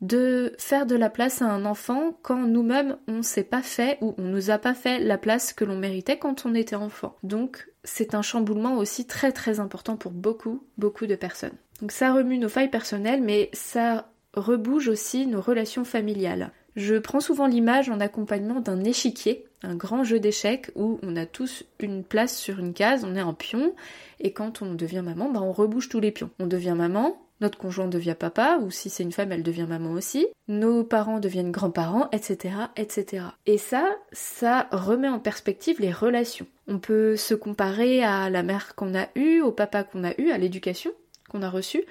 de 0.00 0.54
faire 0.58 0.86
de 0.86 0.96
la 0.96 1.08
place 1.08 1.40
à 1.40 1.46
un 1.46 1.64
enfant 1.64 2.18
quand 2.22 2.46
nous-mêmes 2.46 2.96
on 3.08 3.22
s'est 3.22 3.44
pas 3.44 3.62
fait 3.62 3.98
ou 4.00 4.14
on 4.18 4.22
nous 4.22 4.50
a 4.50 4.58
pas 4.58 4.74
fait 4.74 4.98
la 4.98 5.18
place 5.18 5.52
que 5.52 5.64
l'on 5.64 5.78
méritait 5.78 6.18
quand 6.18 6.46
on 6.46 6.54
était 6.54 6.76
enfant. 6.76 7.16
Donc 7.22 7.70
c'est 7.84 8.14
un 8.14 8.22
chamboulement 8.22 8.76
aussi 8.76 9.06
très 9.06 9.32
très 9.32 9.60
important 9.60 9.96
pour 9.96 10.12
beaucoup, 10.12 10.64
beaucoup 10.78 11.06
de 11.06 11.14
personnes. 11.14 11.56
Donc 11.80 11.92
ça 11.92 12.12
remue 12.12 12.38
nos 12.38 12.48
failles 12.48 12.70
personnelles 12.70 13.22
mais 13.22 13.50
ça 13.52 14.10
rebouge 14.34 14.88
aussi 14.88 15.26
nos 15.26 15.40
relations 15.40 15.84
familiales. 15.84 16.50
Je 16.76 16.96
prends 16.96 17.20
souvent 17.20 17.46
l'image 17.46 17.88
en 17.88 18.00
accompagnement 18.00 18.60
d'un 18.60 18.82
échiquier, 18.82 19.46
un 19.62 19.76
grand 19.76 20.02
jeu 20.02 20.18
d'échecs 20.18 20.72
où 20.74 20.98
on 21.02 21.14
a 21.14 21.24
tous 21.24 21.64
une 21.78 22.02
place 22.02 22.36
sur 22.36 22.58
une 22.58 22.74
case, 22.74 23.04
on 23.04 23.14
est 23.14 23.20
un 23.20 23.32
pion, 23.32 23.74
et 24.18 24.32
quand 24.32 24.60
on 24.60 24.74
devient 24.74 25.02
maman, 25.04 25.30
bah 25.30 25.40
on 25.40 25.52
rebouge 25.52 25.88
tous 25.88 26.00
les 26.00 26.10
pions. 26.10 26.30
On 26.40 26.48
devient 26.48 26.74
maman, 26.76 27.16
notre 27.40 27.58
conjoint 27.58 27.88
devient 27.88 28.16
papa, 28.18 28.58
ou 28.62 28.70
si 28.70 28.90
c'est 28.90 29.02
une 29.02 29.12
femme, 29.12 29.32
elle 29.32 29.42
devient 29.42 29.66
maman 29.68 29.92
aussi, 29.92 30.26
nos 30.48 30.84
parents 30.84 31.20
deviennent 31.20 31.50
grands-parents, 31.50 32.08
etc., 32.12 32.54
etc. 32.76 33.24
Et 33.46 33.58
ça, 33.58 33.96
ça 34.12 34.68
remet 34.70 35.08
en 35.08 35.18
perspective 35.18 35.80
les 35.80 35.92
relations. 35.92 36.46
On 36.68 36.78
peut 36.78 37.16
se 37.16 37.34
comparer 37.34 38.02
à 38.04 38.30
la 38.30 38.42
mère 38.42 38.74
qu'on 38.74 38.94
a 38.94 39.08
eue, 39.16 39.40
au 39.40 39.52
papa 39.52 39.84
qu'on 39.84 40.04
a 40.04 40.12
eu, 40.18 40.30
à 40.30 40.38
l'éducation 40.38 40.92
qu'on 41.28 41.42
a 41.42 41.50
reçue. 41.50 41.84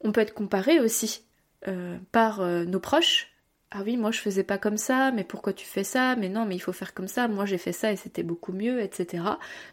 On 0.00 0.12
peut 0.12 0.20
être 0.20 0.34
comparé 0.34 0.80
aussi 0.80 1.22
euh, 1.66 1.96
par 2.12 2.40
euh, 2.40 2.64
nos 2.64 2.80
proches, 2.80 3.32
ah 3.70 3.80
oui, 3.84 3.98
moi 3.98 4.10
je 4.12 4.18
faisais 4.20 4.44
pas 4.44 4.56
comme 4.56 4.78
ça, 4.78 5.10
mais 5.10 5.24
pourquoi 5.24 5.52
tu 5.52 5.66
fais 5.66 5.84
ça? 5.84 6.16
Mais 6.16 6.30
non, 6.30 6.46
mais 6.46 6.54
il 6.54 6.58
faut 6.58 6.72
faire 6.72 6.94
comme 6.94 7.06
ça, 7.06 7.28
moi 7.28 7.44
j'ai 7.44 7.58
fait 7.58 7.72
ça 7.72 7.92
et 7.92 7.96
c'était 7.96 8.22
beaucoup 8.22 8.52
mieux, 8.52 8.80
etc. 8.80 9.22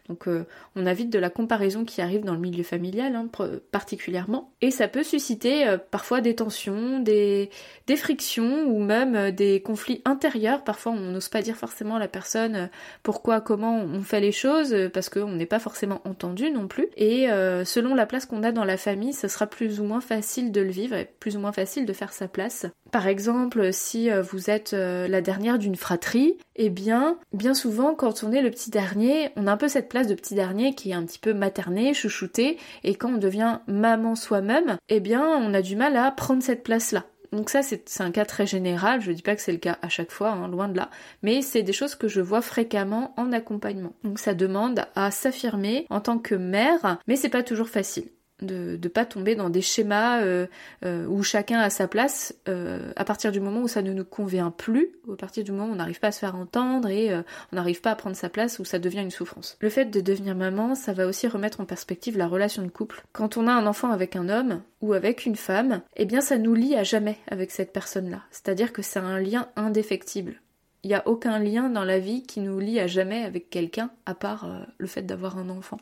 Donc 0.08 0.28
euh, 0.28 0.44
on 0.74 0.84
a 0.84 0.92
vite 0.92 1.08
de 1.08 1.18
la 1.18 1.30
comparaison 1.30 1.86
qui 1.86 2.02
arrive 2.02 2.22
dans 2.22 2.34
le 2.34 2.38
milieu 2.38 2.62
familial, 2.62 3.16
hein, 3.16 3.26
particulièrement. 3.72 4.52
Et 4.60 4.70
ça 4.70 4.86
peut 4.88 5.02
susciter 5.02 5.66
euh, 5.66 5.78
parfois 5.78 6.20
des 6.20 6.34
tensions, 6.34 7.00
des, 7.00 7.48
des 7.86 7.96
frictions 7.96 8.64
ou 8.66 8.82
même 8.82 9.16
euh, 9.16 9.30
des 9.30 9.62
conflits 9.62 10.02
intérieurs. 10.04 10.62
Parfois 10.62 10.92
on 10.92 11.00
n'ose 11.00 11.30
pas 11.30 11.40
dire 11.40 11.56
forcément 11.56 11.96
à 11.96 11.98
la 11.98 12.08
personne 12.08 12.68
pourquoi, 13.02 13.40
comment 13.40 13.78
on 13.78 14.02
fait 14.02 14.20
les 14.20 14.32
choses, 14.32 14.76
parce 14.92 15.08
qu'on 15.08 15.32
n'est 15.32 15.46
pas 15.46 15.58
forcément 15.58 16.02
entendu 16.04 16.50
non 16.50 16.68
plus. 16.68 16.88
Et 16.98 17.28
selon 17.64 17.94
la 17.94 18.06
place 18.06 18.26
qu'on 18.26 18.42
a 18.42 18.52
dans 18.52 18.64
la 18.64 18.76
famille, 18.76 19.12
ce 19.12 19.28
sera 19.28 19.46
plus 19.46 19.80
ou 19.80 19.84
moins 19.84 20.00
facile 20.00 20.52
de 20.52 20.60
le 20.60 20.70
vivre 20.70 20.96
et 20.96 21.08
plus 21.18 21.36
ou 21.36 21.40
moins 21.40 21.52
facile 21.52 21.86
de 21.86 21.92
faire 21.92 22.12
sa 22.12 22.28
place. 22.28 22.66
Par 22.90 23.06
exemple, 23.08 23.72
euh, 23.94 24.22
vous 24.22 24.50
êtes 24.50 24.72
euh, 24.72 25.08
la 25.08 25.20
dernière 25.20 25.58
d'une 25.58 25.76
fratrie, 25.76 26.36
eh 26.56 26.70
bien, 26.70 27.18
bien 27.32 27.54
souvent, 27.54 27.94
quand 27.94 28.24
on 28.24 28.32
est 28.32 28.42
le 28.42 28.50
petit 28.50 28.70
dernier, 28.70 29.30
on 29.36 29.46
a 29.46 29.52
un 29.52 29.56
peu 29.56 29.68
cette 29.68 29.88
place 29.88 30.06
de 30.06 30.14
petit 30.14 30.34
dernier 30.34 30.74
qui 30.74 30.90
est 30.90 30.94
un 30.94 31.04
petit 31.04 31.18
peu 31.18 31.34
materné, 31.34 31.94
chouchouté, 31.94 32.58
et 32.84 32.94
quand 32.94 33.14
on 33.14 33.18
devient 33.18 33.60
maman 33.66 34.14
soi-même, 34.14 34.76
eh 34.88 35.00
bien, 35.00 35.24
on 35.24 35.54
a 35.54 35.62
du 35.62 35.76
mal 35.76 35.96
à 35.96 36.10
prendre 36.10 36.42
cette 36.42 36.62
place-là. 36.62 37.04
Donc 37.32 37.50
ça, 37.50 37.62
c'est 37.62 38.00
un 38.00 38.10
cas 38.10 38.24
très 38.24 38.46
général, 38.46 39.00
je 39.00 39.12
dis 39.12 39.22
pas 39.22 39.36
que 39.36 39.42
c'est 39.42 39.52
le 39.52 39.58
cas 39.58 39.78
à 39.82 39.88
chaque 39.88 40.10
fois, 40.10 40.30
hein, 40.30 40.48
loin 40.48 40.68
de 40.68 40.76
là, 40.76 40.90
mais 41.22 41.42
c'est 41.42 41.62
des 41.62 41.72
choses 41.72 41.94
que 41.94 42.08
je 42.08 42.20
vois 42.20 42.42
fréquemment 42.42 43.14
en 43.16 43.32
accompagnement. 43.32 43.94
Donc 44.04 44.18
ça 44.18 44.34
demande 44.34 44.84
à 44.94 45.10
s'affirmer 45.10 45.86
en 45.90 46.00
tant 46.00 46.18
que 46.18 46.34
mère, 46.34 46.98
mais 47.06 47.16
c'est 47.16 47.28
pas 47.28 47.42
toujours 47.42 47.68
facile 47.68 48.08
de 48.42 48.78
ne 48.82 48.88
pas 48.88 49.06
tomber 49.06 49.34
dans 49.34 49.50
des 49.50 49.62
schémas 49.62 50.20
euh, 50.20 50.46
euh, 50.84 51.06
où 51.06 51.22
chacun 51.22 51.60
a 51.60 51.70
sa 51.70 51.88
place 51.88 52.34
euh, 52.48 52.92
à 52.96 53.04
partir 53.04 53.32
du 53.32 53.40
moment 53.40 53.62
où 53.62 53.68
ça 53.68 53.82
ne 53.82 53.92
nous 53.92 54.04
convient 54.04 54.50
plus, 54.50 54.90
à 55.10 55.16
partir 55.16 55.44
du 55.44 55.52
moment 55.52 55.66
où 55.66 55.72
on 55.72 55.76
n'arrive 55.76 56.00
pas 56.00 56.08
à 56.08 56.12
se 56.12 56.18
faire 56.18 56.36
entendre 56.36 56.88
et 56.88 57.14
on 57.14 57.56
n'arrive 57.56 57.80
pas 57.80 57.92
à 57.92 57.96
prendre 57.96 58.16
sa 58.16 58.28
place, 58.28 58.58
où 58.58 58.64
ça 58.64 58.78
devient 58.78 59.00
une 59.00 59.10
souffrance. 59.10 59.56
Le 59.60 59.70
fait 59.70 59.86
de 59.86 60.00
devenir 60.00 60.34
maman, 60.34 60.74
ça 60.74 60.92
va 60.92 61.06
aussi 61.06 61.26
remettre 61.26 61.60
en 61.60 61.64
perspective 61.64 62.18
la 62.18 62.28
relation 62.28 62.62
de 62.62 62.68
couple. 62.68 63.02
Quand 63.12 63.36
on 63.36 63.46
a 63.46 63.52
un 63.52 63.66
enfant 63.66 63.90
avec 63.90 64.16
un 64.16 64.28
homme 64.28 64.62
ou 64.80 64.92
avec 64.92 65.26
une 65.26 65.36
femme, 65.36 65.80
eh 65.96 66.04
bien 66.04 66.20
ça 66.20 66.38
nous 66.38 66.54
lie 66.54 66.76
à 66.76 66.82
jamais 66.82 67.18
avec 67.28 67.50
cette 67.50 67.72
personne-là. 67.72 68.22
C'est-à-dire 68.30 68.72
que 68.72 68.82
c'est 68.82 68.98
un 68.98 69.18
lien 69.18 69.48
indéfectible. 69.56 70.40
Il 70.86 70.90
n'y 70.90 70.94
a 70.94 71.02
aucun 71.08 71.40
lien 71.40 71.68
dans 71.68 71.82
la 71.82 71.98
vie 71.98 72.22
qui 72.22 72.38
nous 72.38 72.60
lie 72.60 72.78
à 72.78 72.86
jamais 72.86 73.24
avec 73.24 73.50
quelqu'un, 73.50 73.90
à 74.06 74.14
part 74.14 74.44
euh, 74.44 74.60
le 74.78 74.86
fait 74.86 75.02
d'avoir 75.02 75.36
un 75.36 75.48
enfant. 75.48 75.78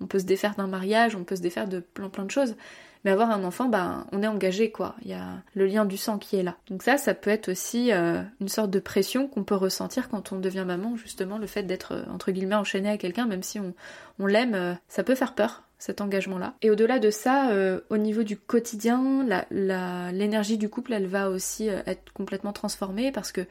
On 0.00 0.06
peut 0.06 0.18
se 0.18 0.24
défaire 0.24 0.54
d'un 0.54 0.66
mariage, 0.66 1.14
on 1.14 1.24
peut 1.24 1.36
se 1.36 1.42
défaire 1.42 1.68
de 1.68 1.80
plein 1.80 2.08
plein 2.08 2.24
de 2.24 2.30
choses, 2.30 2.56
mais 3.04 3.10
avoir 3.10 3.30
un 3.30 3.44
enfant, 3.44 3.66
bah, 3.66 4.06
on 4.12 4.22
est 4.22 4.26
engagé, 4.26 4.70
quoi. 4.70 4.94
Il 5.02 5.10
y 5.10 5.12
a 5.12 5.42
le 5.54 5.66
lien 5.66 5.84
du 5.84 5.98
sang 5.98 6.16
qui 6.16 6.36
est 6.36 6.42
là. 6.42 6.56
Donc 6.70 6.82
ça, 6.82 6.96
ça 6.96 7.12
peut 7.12 7.28
être 7.28 7.50
aussi 7.50 7.92
euh, 7.92 8.22
une 8.40 8.48
sorte 8.48 8.70
de 8.70 8.78
pression 8.78 9.28
qu'on 9.28 9.44
peut 9.44 9.54
ressentir 9.54 10.08
quand 10.08 10.32
on 10.32 10.38
devient 10.38 10.64
maman, 10.66 10.96
justement, 10.96 11.36
le 11.36 11.46
fait 11.46 11.64
d'être, 11.64 11.92
euh, 11.92 12.04
entre 12.10 12.32
guillemets, 12.32 12.54
enchaîné 12.54 12.88
à 12.88 12.96
quelqu'un, 12.96 13.26
même 13.26 13.42
si 13.42 13.60
on, 13.60 14.24
l'aime, 14.24 14.78
ça 14.88 15.04
peut 15.04 15.14
faire 15.14 15.34
peur 15.34 15.64
cet 15.76 16.00
engagement-là. 16.00 16.54
Et 16.62 16.70
au-delà 16.70 16.98
de 16.98 17.10
ça, 17.10 17.50
au 17.90 17.96
niveau 17.98 18.22
du 18.22 18.38
quotidien, 18.38 19.26
l'énergie 19.50 20.56
du 20.56 20.70
couple, 20.70 20.94
elle 20.94 21.06
va 21.06 21.28
aussi 21.28 21.68
être 21.68 22.14
complètement 22.14 22.54
transformée 22.54 23.12
parce 23.12 23.30
que 23.30 23.42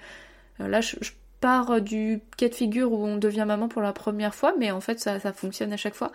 là, 0.59 0.81
je, 0.81 0.95
pars 1.41 1.81
du 1.81 2.21
cas 2.37 2.49
de 2.49 2.55
figure 2.55 2.91
où 2.91 3.05
on 3.05 3.17
devient 3.17 3.43
maman 3.45 3.67
pour 3.67 3.81
la 3.81 3.93
première 3.93 4.33
fois, 4.33 4.53
mais 4.57 4.71
en 4.71 4.81
fait, 4.81 4.99
ça, 4.99 5.19
fonctionne 5.33 5.73
à 5.73 5.77
chaque 5.77 5.93
fois. 5.93 6.11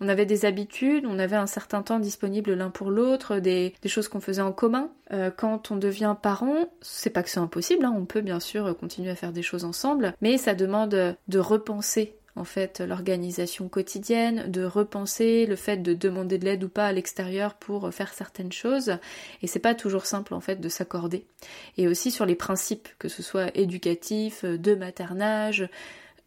On 0.00 0.08
avait 0.08 0.26
des 0.26 0.44
habitudes, 0.44 1.04
on 1.06 1.18
avait 1.18 1.36
un 1.36 1.48
certain 1.48 1.82
temps 1.82 1.98
disponible 1.98 2.52
l'un 2.52 2.70
pour 2.70 2.90
l'autre, 2.90 3.38
des, 3.40 3.74
choses 3.86 4.06
qu'on 4.06 4.20
faisait 4.20 4.42
en 4.42 4.52
commun. 4.52 4.90
Euh, 5.12 5.32
quand 5.36 5.72
on 5.72 5.76
devient 5.76 6.14
parent, 6.20 6.66
c'est 6.80 7.10
pas 7.10 7.24
que 7.24 7.30
c'est 7.30 7.40
impossible, 7.40 7.84
hein, 7.84 7.94
on 7.96 8.04
peut 8.04 8.20
bien 8.20 8.38
sûr 8.38 8.76
continuer 8.76 9.10
à 9.10 9.16
faire 9.16 9.32
des 9.32 9.42
choses 9.42 9.64
ensemble, 9.64 10.14
mais 10.20 10.38
ça 10.38 10.54
demande 10.54 10.90
de 10.90 11.38
repenser 11.38 12.17
en 12.38 12.44
fait 12.44 12.80
l'organisation 12.80 13.68
quotidienne, 13.68 14.50
de 14.50 14.64
repenser 14.64 15.46
le 15.46 15.56
fait 15.56 15.78
de 15.78 15.94
demander 15.94 16.38
de 16.38 16.44
l'aide 16.44 16.64
ou 16.64 16.68
pas 16.68 16.86
à 16.86 16.92
l'extérieur 16.92 17.54
pour 17.54 17.92
faire 17.92 18.12
certaines 18.12 18.52
choses. 18.52 18.98
Et 19.42 19.46
c'est 19.46 19.58
pas 19.58 19.74
toujours 19.74 20.06
simple 20.06 20.34
en 20.34 20.40
fait 20.40 20.60
de 20.60 20.68
s'accorder. 20.68 21.26
Et 21.76 21.88
aussi 21.88 22.10
sur 22.10 22.26
les 22.26 22.34
principes, 22.34 22.88
que 22.98 23.08
ce 23.08 23.22
soit 23.22 23.56
éducatif, 23.56 24.44
de 24.44 24.74
maternage, 24.74 25.68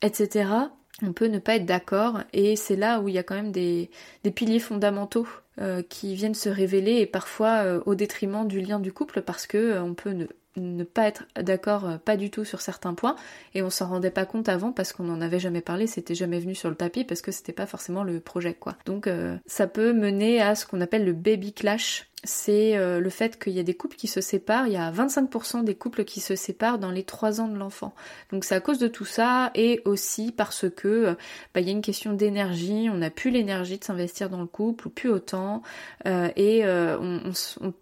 etc. 0.02 0.70
On 1.04 1.14
peut 1.14 1.28
ne 1.28 1.40
pas 1.40 1.56
être 1.56 1.66
d'accord 1.66 2.22
et 2.32 2.56
c'est 2.56 2.76
là 2.76 3.00
où 3.00 3.08
il 3.08 3.16
y 3.16 3.18
a 3.18 3.24
quand 3.24 3.36
même 3.36 3.52
des, 3.52 3.90
piliers 4.36 4.60
fondamentaux 4.60 5.28
euh, 5.60 5.82
qui 5.82 6.14
viennent 6.16 6.36
se 6.36 6.50
révéler 6.50 6.98
et 6.98 7.06
parfois 7.06 7.64
euh, 7.64 7.82
au 7.86 7.96
détriment 7.96 8.48
du 8.48 8.62
lien 8.62 8.80
du 8.80 8.94
couple 8.94 9.22
parce 9.22 9.48
que 9.48 9.58
euh, 9.58 9.84
on 9.84 9.96
peut 9.96 10.12
ne 10.12 10.26
ne 10.58 10.84
pas 10.84 11.08
être 11.08 11.26
d'accord 11.42 11.88
euh, 11.88 11.98
pas 11.98 12.18
du 12.18 12.30
tout 12.30 12.46
sur 12.46 12.62
certains 12.62 12.94
points 12.94 13.16
et 13.54 13.64
on 13.64 13.70
s'en 13.70 13.88
rendait 13.88 14.12
pas 14.12 14.26
compte 14.26 14.50
avant 14.50 14.72
parce 14.72 14.94
qu'on 14.94 15.04
n'en 15.04 15.22
avait 15.22 15.40
jamais 15.40 15.62
parlé, 15.62 15.88
c'était 15.88 16.16
jamais 16.16 16.40
venu 16.40 16.56
sur 16.56 16.70
le 16.70 16.76
tapis 16.76 17.04
parce 17.04 17.22
que 17.22 17.32
c'était 17.32 17.54
pas 17.54 17.66
forcément 17.66 18.04
le 18.04 18.20
projet 18.20 18.54
quoi. 18.54 18.76
Donc 18.86 19.08
euh, 19.08 19.38
ça 19.46 19.68
peut 19.68 19.94
mener 19.94 20.42
à 20.42 20.56
ce 20.56 20.66
qu'on 20.66 20.82
appelle 20.82 21.06
le 21.06 21.14
baby 21.14 21.54
clash 21.54 22.11
c'est 22.24 22.78
euh, 22.78 23.00
le 23.00 23.10
fait 23.10 23.42
qu'il 23.42 23.54
y 23.54 23.60
a 23.60 23.64
des 23.64 23.74
couples 23.74 23.96
qui 23.96 24.08
se 24.08 24.22
séparent. 24.22 24.68
Il 24.68 24.74
y 24.74 24.78
a 24.78 24.92
25% 24.92 25.64
des 25.64 25.74
couples 25.74 26.04
qui 26.04 26.20
se 26.20 26.36
séparent 26.36 26.78
dans 26.78 26.92
les 26.92 27.04
3 27.04 27.42
ans 27.42 27.48
de 27.48 27.58
l'enfant. 27.58 27.94
Donc 28.32 28.44
c'est 28.44 28.54
à 28.54 28.60
cause 28.60 28.78
de 28.78 28.88
tout 28.88 29.06
ça 29.06 29.52
et 29.56 29.82
aussi 29.86 30.32
parce 30.32 30.70
que 30.70 30.88
euh, 30.88 31.14
bah, 31.54 31.62
il 31.62 31.68
y 31.68 31.70
a 31.70 31.74
une 31.74 31.82
question 31.82 32.14
d'énergie. 32.14 32.90
On 32.92 32.98
n'a 32.98 33.10
plus 33.10 33.32
l'énergie 33.32 33.80
de 33.80 33.84
s'investir 33.84 34.30
dans 34.30 34.42
le 34.42 34.46
couple 34.46 34.88
ou 34.88 34.92
plus 34.92 35.10
autant 35.10 35.64
euh, 36.06 36.30
et 36.36 36.64
on, 36.66 37.32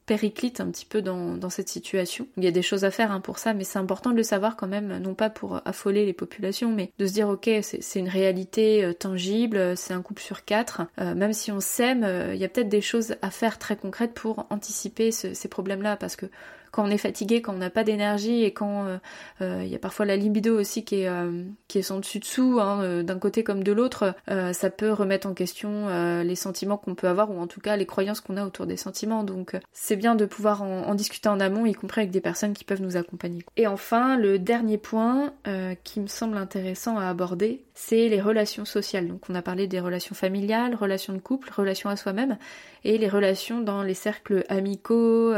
périclite 0.06 0.62
un 0.62 0.68
petit 0.68 0.86
peu 0.86 1.02
dans, 1.02 1.50
cette 1.50 1.70
situation. 1.70 2.28
Il 2.38 2.44
y 2.44 2.48
a 2.48 2.52
des 2.52 2.62
choses 2.62 2.86
à 2.86 2.92
faire 2.92 3.12
hein, 3.12 3.20
pour 3.20 3.40
ça, 3.40 3.54
mais 3.54 3.64
c'est 3.64 3.80
important 3.80 4.12
de 4.12 4.16
le 4.16 4.24
savoir 4.24 4.56
quand 4.56 4.68
même, 4.68 4.98
non 5.00 5.14
pas 5.14 5.30
pour 5.30 5.62
affoler 5.66 6.06
les 6.06 6.14
populations, 6.14 6.72
mais 6.72 6.92
de 6.98 7.06
se 7.06 7.14
dire 7.14 7.28
ok 7.28 7.50
c'est 7.62 8.00
une 8.00 8.08
réalité 8.08 8.92
tangible, 9.00 9.76
c'est 9.76 9.94
un 9.94 10.02
couple 10.02 10.22
sur 10.22 10.46
quatre. 10.46 10.84
même 10.98 11.34
si 11.34 11.52
on 11.52 11.60
s'aime, 11.60 12.08
il 12.34 12.40
y 12.40 12.46
a 12.46 12.50
peut-être 12.50 12.70
des 12.70 12.82
choses 12.82 13.16
à 13.22 13.30
faire 13.30 13.58
très 13.58 13.76
concrètes 13.76 14.14
pour 14.14 14.29
anticiper 14.50 15.12
ces 15.12 15.48
problèmes-là 15.48 15.98
parce 15.98 16.16
que 16.16 16.28
quand 16.72 16.84
on 16.84 16.90
est 16.90 16.98
fatigué, 16.98 17.42
quand 17.42 17.54
on 17.54 17.58
n'a 17.58 17.70
pas 17.70 17.84
d'énergie 17.84 18.44
et 18.44 18.52
quand 18.52 18.86
euh, 18.86 18.98
euh, 19.42 19.62
il 19.64 19.70
y 19.70 19.76
a 19.76 19.80
parfois 19.80 20.06
la 20.06 20.16
libido 20.16 20.60
aussi 20.60 20.84
qui 20.84 21.02
est 21.02 21.10
euh, 21.10 21.44
qui 21.68 21.80
est 21.80 21.84
sans 21.84 22.00
dessus 22.00 22.20
dessous 22.20 22.60
hein, 22.62 23.04
d'un 23.04 23.20
côté 23.20 23.44
comme 23.44 23.64
de 23.64 23.72
l'autre, 23.72 24.16
ça 24.28 24.70
peut 24.70 24.92
remettre 24.92 25.28
en 25.28 25.34
question 25.34 25.88
les 26.24 26.36
sentiments 26.36 26.78
qu'on 26.78 26.96
peut 26.96 27.08
avoir 27.08 27.32
ou 27.32 27.40
en 27.40 27.48
tout 27.48 27.60
cas 27.60 27.76
les 27.76 27.86
croyances 27.86 28.22
qu'on 28.22 28.38
a 28.38 28.46
autour 28.46 28.66
des 28.66 28.78
sentiments. 28.78 29.24
Donc 29.24 29.58
c'est 29.72 29.96
bien 29.96 30.16
de 30.16 30.26
pouvoir 30.26 30.64
en, 30.64 30.96
discuter 30.96 31.30
en 31.30 31.40
amont, 31.40 31.66
y 31.66 31.74
compris 31.74 32.02
avec 32.02 32.12
des 32.12 32.22
personnes 32.22 32.54
qui 32.54 32.64
peuvent 32.64 32.82
nous 32.82 32.98
accompagner. 32.98 33.44
Et 33.58 33.68
enfin, 33.68 34.18
le 34.18 34.40
dernier 34.40 34.78
point 34.78 35.34
qui 35.84 36.00
me 36.00 36.08
semble 36.08 36.38
intéressant 36.38 36.98
à 36.98 37.08
aborder, 37.08 37.64
c'est 37.82 38.10
les 38.10 38.22
relations 38.22 38.66
sociales. 38.66 39.08
Donc 39.08 39.24
on 39.30 39.36
a 39.36 39.42
parlé 39.42 39.66
des 39.66 39.80
relations 39.80 40.14
familiales, 40.14 40.76
relations 40.76 41.14
de 41.14 41.20
couple, 41.20 41.50
relations 41.56 41.90
à 41.90 41.96
soi-même 41.96 42.38
et 42.84 42.98
les 42.98 43.08
relations 43.08 43.62
dans 43.62 43.84
les 43.84 43.94
cercles 43.94 44.44
amicaux, 44.50 45.34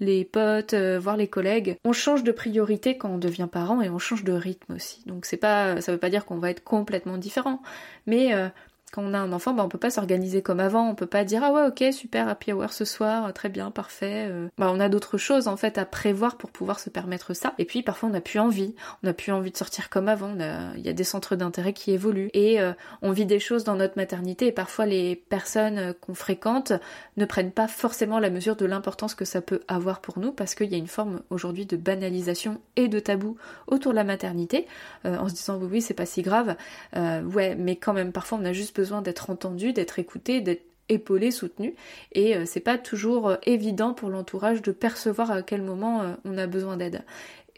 les 0.00 0.24
potes 0.24 0.74
euh, 0.74 0.98
voir 0.98 1.16
les 1.16 1.28
collègues. 1.28 1.76
On 1.84 1.92
change 1.92 2.24
de 2.24 2.32
priorité 2.32 2.96
quand 2.96 3.10
on 3.10 3.18
devient 3.18 3.48
parent 3.50 3.80
et 3.80 3.90
on 3.90 3.98
change 3.98 4.24
de 4.24 4.32
rythme 4.32 4.74
aussi. 4.74 5.02
Donc 5.06 5.26
c'est 5.26 5.36
pas, 5.36 5.80
ça 5.80 5.92
veut 5.92 5.98
pas 5.98 6.10
dire 6.10 6.24
qu'on 6.24 6.38
va 6.38 6.50
être 6.50 6.64
complètement 6.64 7.18
différent, 7.18 7.60
mais 8.06 8.34
euh, 8.34 8.48
quand 8.94 9.02
on 9.02 9.12
a 9.12 9.18
un 9.18 9.32
enfant, 9.32 9.52
bah, 9.54 9.64
on 9.64 9.68
peut 9.68 9.76
pas 9.76 9.90
s'organiser 9.90 10.40
comme 10.40 10.60
avant, 10.60 10.88
on 10.88 10.94
peut 10.94 11.08
pas 11.08 11.24
dire 11.24 11.42
ah 11.42 11.52
ouais 11.52 11.66
ok 11.66 11.92
super 11.92 12.28
happy 12.28 12.52
hour 12.52 12.72
ce 12.72 12.84
soir, 12.84 13.32
très 13.32 13.48
bien, 13.48 13.72
parfait. 13.72 14.28
Euh. 14.30 14.46
Bah, 14.56 14.70
on 14.72 14.78
a 14.78 14.88
d'autres 14.88 15.18
choses 15.18 15.48
en 15.48 15.56
fait 15.56 15.78
à 15.78 15.84
prévoir 15.84 16.36
pour 16.36 16.52
pouvoir 16.52 16.78
se 16.78 16.90
permettre 16.90 17.34
ça. 17.34 17.54
Et 17.58 17.64
puis 17.64 17.82
parfois 17.82 18.08
on 18.08 18.12
n'a 18.12 18.20
plus 18.20 18.38
envie, 18.38 18.76
on 19.02 19.08
n'a 19.08 19.12
plus 19.12 19.32
envie 19.32 19.50
de 19.50 19.56
sortir 19.56 19.90
comme 19.90 20.08
avant, 20.08 20.36
il 20.76 20.86
y 20.86 20.88
a 20.88 20.92
des 20.92 21.02
centres 21.02 21.34
d'intérêt 21.34 21.72
qui 21.72 21.90
évoluent 21.90 22.30
et 22.34 22.60
euh, 22.60 22.72
on 23.02 23.10
vit 23.10 23.26
des 23.26 23.40
choses 23.40 23.64
dans 23.64 23.74
notre 23.74 23.96
maternité 23.96 24.46
et 24.46 24.52
parfois 24.52 24.86
les 24.86 25.16
personnes 25.16 25.78
euh, 25.78 25.92
qu'on 26.00 26.14
fréquente 26.14 26.72
ne 27.16 27.24
prennent 27.24 27.50
pas 27.50 27.66
forcément 27.66 28.20
la 28.20 28.30
mesure 28.30 28.54
de 28.54 28.64
l'importance 28.64 29.16
que 29.16 29.24
ça 29.24 29.40
peut 29.40 29.62
avoir 29.66 30.02
pour 30.02 30.20
nous 30.20 30.30
parce 30.30 30.54
qu'il 30.54 30.70
y 30.70 30.74
a 30.76 30.78
une 30.78 30.86
forme 30.86 31.20
aujourd'hui 31.30 31.66
de 31.66 31.76
banalisation 31.76 32.60
et 32.76 32.86
de 32.86 33.00
tabou 33.00 33.38
autour 33.66 33.90
de 33.90 33.96
la 33.96 34.04
maternité 34.04 34.68
en 35.04 35.28
se 35.28 35.34
disant 35.34 35.58
oui 35.58 35.68
oui 35.70 35.82
c'est 35.82 35.94
pas 35.94 36.06
si 36.06 36.22
grave, 36.22 36.54
ouais 36.94 37.56
mais 37.56 37.76
quand 37.76 37.92
même 37.92 38.12
parfois 38.12 38.38
on 38.40 38.44
a 38.44 38.52
juste 38.52 38.76
besoin 38.76 38.83
d'être 39.02 39.30
entendu, 39.30 39.72
d'être 39.72 39.98
écouté, 39.98 40.40
d'être 40.40 40.64
épaulé, 40.88 41.30
soutenu. 41.30 41.74
Et 42.12 42.36
euh, 42.36 42.44
c'est 42.46 42.60
pas 42.60 42.78
toujours 42.78 43.28
euh, 43.28 43.36
évident 43.44 43.94
pour 43.94 44.10
l'entourage 44.10 44.62
de 44.62 44.72
percevoir 44.72 45.30
à 45.30 45.42
quel 45.42 45.62
moment 45.62 46.02
euh, 46.02 46.14
on 46.24 46.38
a 46.38 46.46
besoin 46.46 46.76
d'aide. 46.76 47.02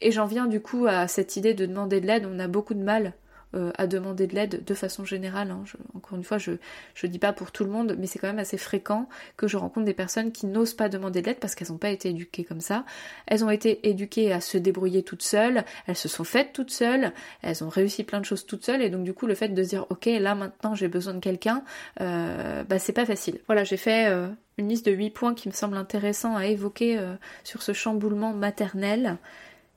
Et 0.01 0.13
j'en 0.13 0.27
viens 0.27 0.47
du 0.47 0.61
coup 0.61 0.87
à 0.87 1.09
cette 1.09 1.37
idée 1.37 1.55
de 1.55 1.67
demander 1.67 2.01
de 2.01 2.07
l'aide. 2.07 2.27
On 2.31 2.39
a 2.39 2.49
beaucoup 2.49 2.75
de 2.75 2.83
mal 2.83 3.15
euh, 3.55 3.71
à 3.79 3.87
demander 3.87 4.27
de 4.27 4.35
l'aide 4.35 4.65
de 4.65 4.75
façon 4.75 5.05
générale. 5.05 5.51
Hein. 5.51 5.63
encore 5.95 6.19
une 6.19 6.25
fois, 6.25 6.37
je 6.37 6.51
ne 6.51 7.09
dis 7.09 7.19
pas 7.19 7.33
pour 7.33 7.53
tout 7.53 7.65
le 7.65 7.71
monde, 7.71 7.95
mais 7.99 8.07
c'est 8.07 8.19
quand 8.19 8.27
même 8.27 8.41
assez 8.41 8.59
fréquent 8.59 9.09
que 9.37 9.47
je 9.47 9.57
rencontre 9.57 9.87
des 9.87 9.95
personnes 9.95 10.33
qui 10.33 10.47
n'osent 10.47 10.75
pas 10.75 10.89
demander 10.89 11.23
de 11.23 11.27
l'aide 11.27 11.39
parce 11.39 11.55
qu'elles 11.55 11.71
n'ont 11.71 11.79
pas 11.79 11.91
été 11.91 12.09
éduquées 12.09 12.45
comme 12.45 12.61
ça. 12.61 12.85
Elles 13.27 13.45
ont 13.45 13.51
été 13.51 13.89
éduquées 13.89 14.33
à 14.33 14.41
se 14.41 14.59
débrouiller 14.59 15.05
toutes 15.05 15.23
seules, 15.23 15.65
elles 15.87 15.97
se 15.97 16.09
sont 16.09 16.25
faites 16.25 16.53
toutes 16.53 16.73
seules, 16.73 17.13
elles 17.43 17.63
ont 17.63 17.69
réussi 17.69 18.03
plein 18.03 18.21
de 18.21 18.25
choses 18.25 18.47
toutes 18.47 18.65
seules, 18.65 18.83
et 18.83 18.91
donc 18.91 19.05
du 19.05 19.15
coup 19.15 19.27
le 19.27 19.35
fait 19.35 19.49
de 19.49 19.63
se 19.63 19.69
dire 19.69 19.87
ok 19.91 20.07
là 20.07 20.35
maintenant 20.35 20.75
j'ai 20.75 20.89
besoin 20.89 21.15
de 21.15 21.21
quelqu'un, 21.21 21.63
euh, 22.01 22.65
bah 22.65 22.79
c'est 22.79 22.93
pas 22.93 23.07
facile. 23.07 23.41
Voilà, 23.47 23.63
j'ai 23.63 23.77
fait 23.77 24.09
euh, 24.09 24.29
une 24.59 24.69
liste 24.69 24.87
de 24.87 24.93
8 24.93 25.11
points 25.11 25.35
qui 25.35 25.49
me 25.49 25.55
semblent 25.55 25.77
intéressants 25.77 26.37
à 26.37 26.47
évoquer 26.47 26.99
sur 27.45 27.63
ce 27.63 27.73
chamboulement 27.73 28.33
maternel. 28.33 29.19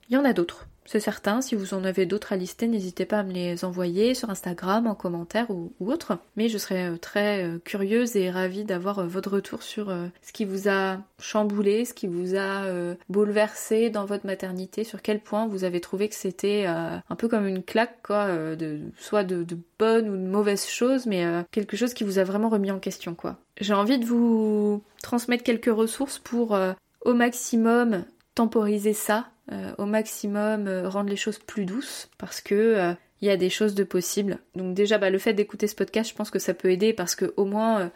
Il 0.10 0.16
y 0.16 0.18
en 0.18 0.26
a 0.26 0.34
d'autres 0.34 0.69
c'est 0.86 1.00
certain. 1.00 1.41
Si 1.41 1.55
vous 1.55 1.74
en 1.74 1.83
avez 1.83 2.05
d'autres 2.05 2.33
à 2.33 2.36
lister, 2.36 2.67
n'hésitez 2.67 3.05
pas 3.05 3.19
à 3.19 3.24
me 3.24 3.31
les 3.31 3.63
envoyer 3.63 4.15
sur 4.15 4.29
Instagram, 4.29 4.88
en 4.88 4.95
commentaire 4.95 5.50
ou, 5.51 5.71
autre. 5.79 6.17
Mais 6.36 6.50
je 6.50 6.57
serais 6.57 6.89
euh, 6.89 6.98
très 6.98 7.43
euh, 7.43 7.59
curieuse 7.59 8.15
et 8.15 8.31
ravie 8.31 8.63
d'avoir 8.63 9.00
euh, 9.00 9.07
votre 9.07 9.31
retour 9.31 9.62
sur 9.62 9.93
ce 10.21 10.33
qui 10.33 10.45
vous 10.45 10.67
a 10.67 10.98
chamboulé, 11.19 11.86
ce 11.86 11.93
qui 11.93 12.07
vous 12.07 12.36
a 12.36 12.65
bouleversé 13.09 13.89
dans 13.89 14.05
votre 14.05 14.25
maternité, 14.25 14.83
sur 14.83 15.01
quel 15.01 15.19
point 15.19 15.48
vous 15.48 15.63
avez 15.63 15.81
trouvé 15.81 16.09
que 16.09 16.15
c'était 16.15 16.65
un 16.65 17.15
peu 17.17 17.27
comme 17.27 17.48
une 17.48 17.63
claque, 17.63 17.98
quoi, 18.03 18.55
de, 18.55 18.79
soit 18.98 19.24
de, 19.24 19.43
de 19.43 19.57
bonnes 19.77 20.09
ou 20.09 20.17
de 20.17 20.27
mauvaises 20.27 20.67
choses, 20.67 21.05
mais 21.05 21.25
quelque 21.51 21.77
chose 21.77 21.93
qui 21.93 22.03
vous 22.03 22.19
a 22.19 22.24
vraiment 22.24 22.50
remis 22.50 22.71
en 22.71 22.79
question, 22.79 23.15
quoi. 23.15 23.38
J'ai 23.59 23.74
envie 23.74 24.00
de 24.00 24.05
vous 24.05 24.81
transmettre 25.01 25.43
quelques 25.43 25.74
ressources 25.74 26.19
pour 26.19 26.57
au 27.01 27.13
maximum 27.13 28.05
temporiser 28.36 28.93
ça, 28.93 29.27
euh, 29.51 29.74
au 29.77 29.86
maximum 29.86 30.68
euh, 30.68 30.89
rendre 30.89 31.10
les 31.10 31.15
choses 31.15 31.39
plus 31.39 31.65
douces 31.65 32.10
parce 32.18 32.41
que 32.41 32.56
euh, 32.56 32.94
il 33.22 33.27
y 33.27 33.32
a 33.32 33.38
des 33.38 33.50
choses 33.50 33.75
de 33.75 33.84
possibles. 33.84 34.39
Donc 34.56 34.74
déjà 34.74 34.98
bah, 34.98 35.10
le 35.10 35.18
fait 35.18 35.34
d'écouter 35.34 35.68
ce 35.68 35.75
podcast, 35.75 36.10
je 36.10 36.15
pense 36.15 36.29
que 36.29 36.39
ça 36.39 36.53
peut 36.53 36.72
aider 36.72 36.94
parce 36.94 37.15
que 37.15 37.34
au 37.38 37.46
moins 37.46 37.91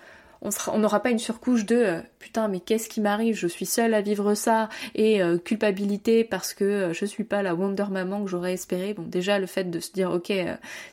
on 0.67 0.79
n'aura 0.79 1.01
pas 1.01 1.10
une 1.10 1.19
surcouche 1.19 1.65
de 1.65 1.75
euh, 1.75 2.00
putain 2.19 2.48
mais 2.48 2.60
qu'est-ce 2.60 2.89
qui 2.89 3.01
m'arrive, 3.01 3.36
je 3.36 3.48
suis 3.48 3.65
seule 3.65 3.93
à 3.93 4.01
vivre 4.01 4.33
ça 4.33 4.69
et 4.95 5.22
euh, 5.22 5.38
culpabilité 5.38 6.24
parce 6.24 6.53
que 6.53 6.63
euh, 6.63 6.93
je 6.93 7.05
suis 7.05 7.24
pas 7.24 7.41
la 7.41 7.55
Wonder 7.55 7.86
Maman 7.89 8.24
que 8.24 8.29
j'aurais 8.29 8.53
espéré. 8.53 8.93
Bon 8.93 9.03
déjà 9.03 9.39
le 9.39 9.45
fait 9.45 9.69
de 9.69 9.79
se 9.79 9.91
dire 9.91 10.12
ok 10.12 10.33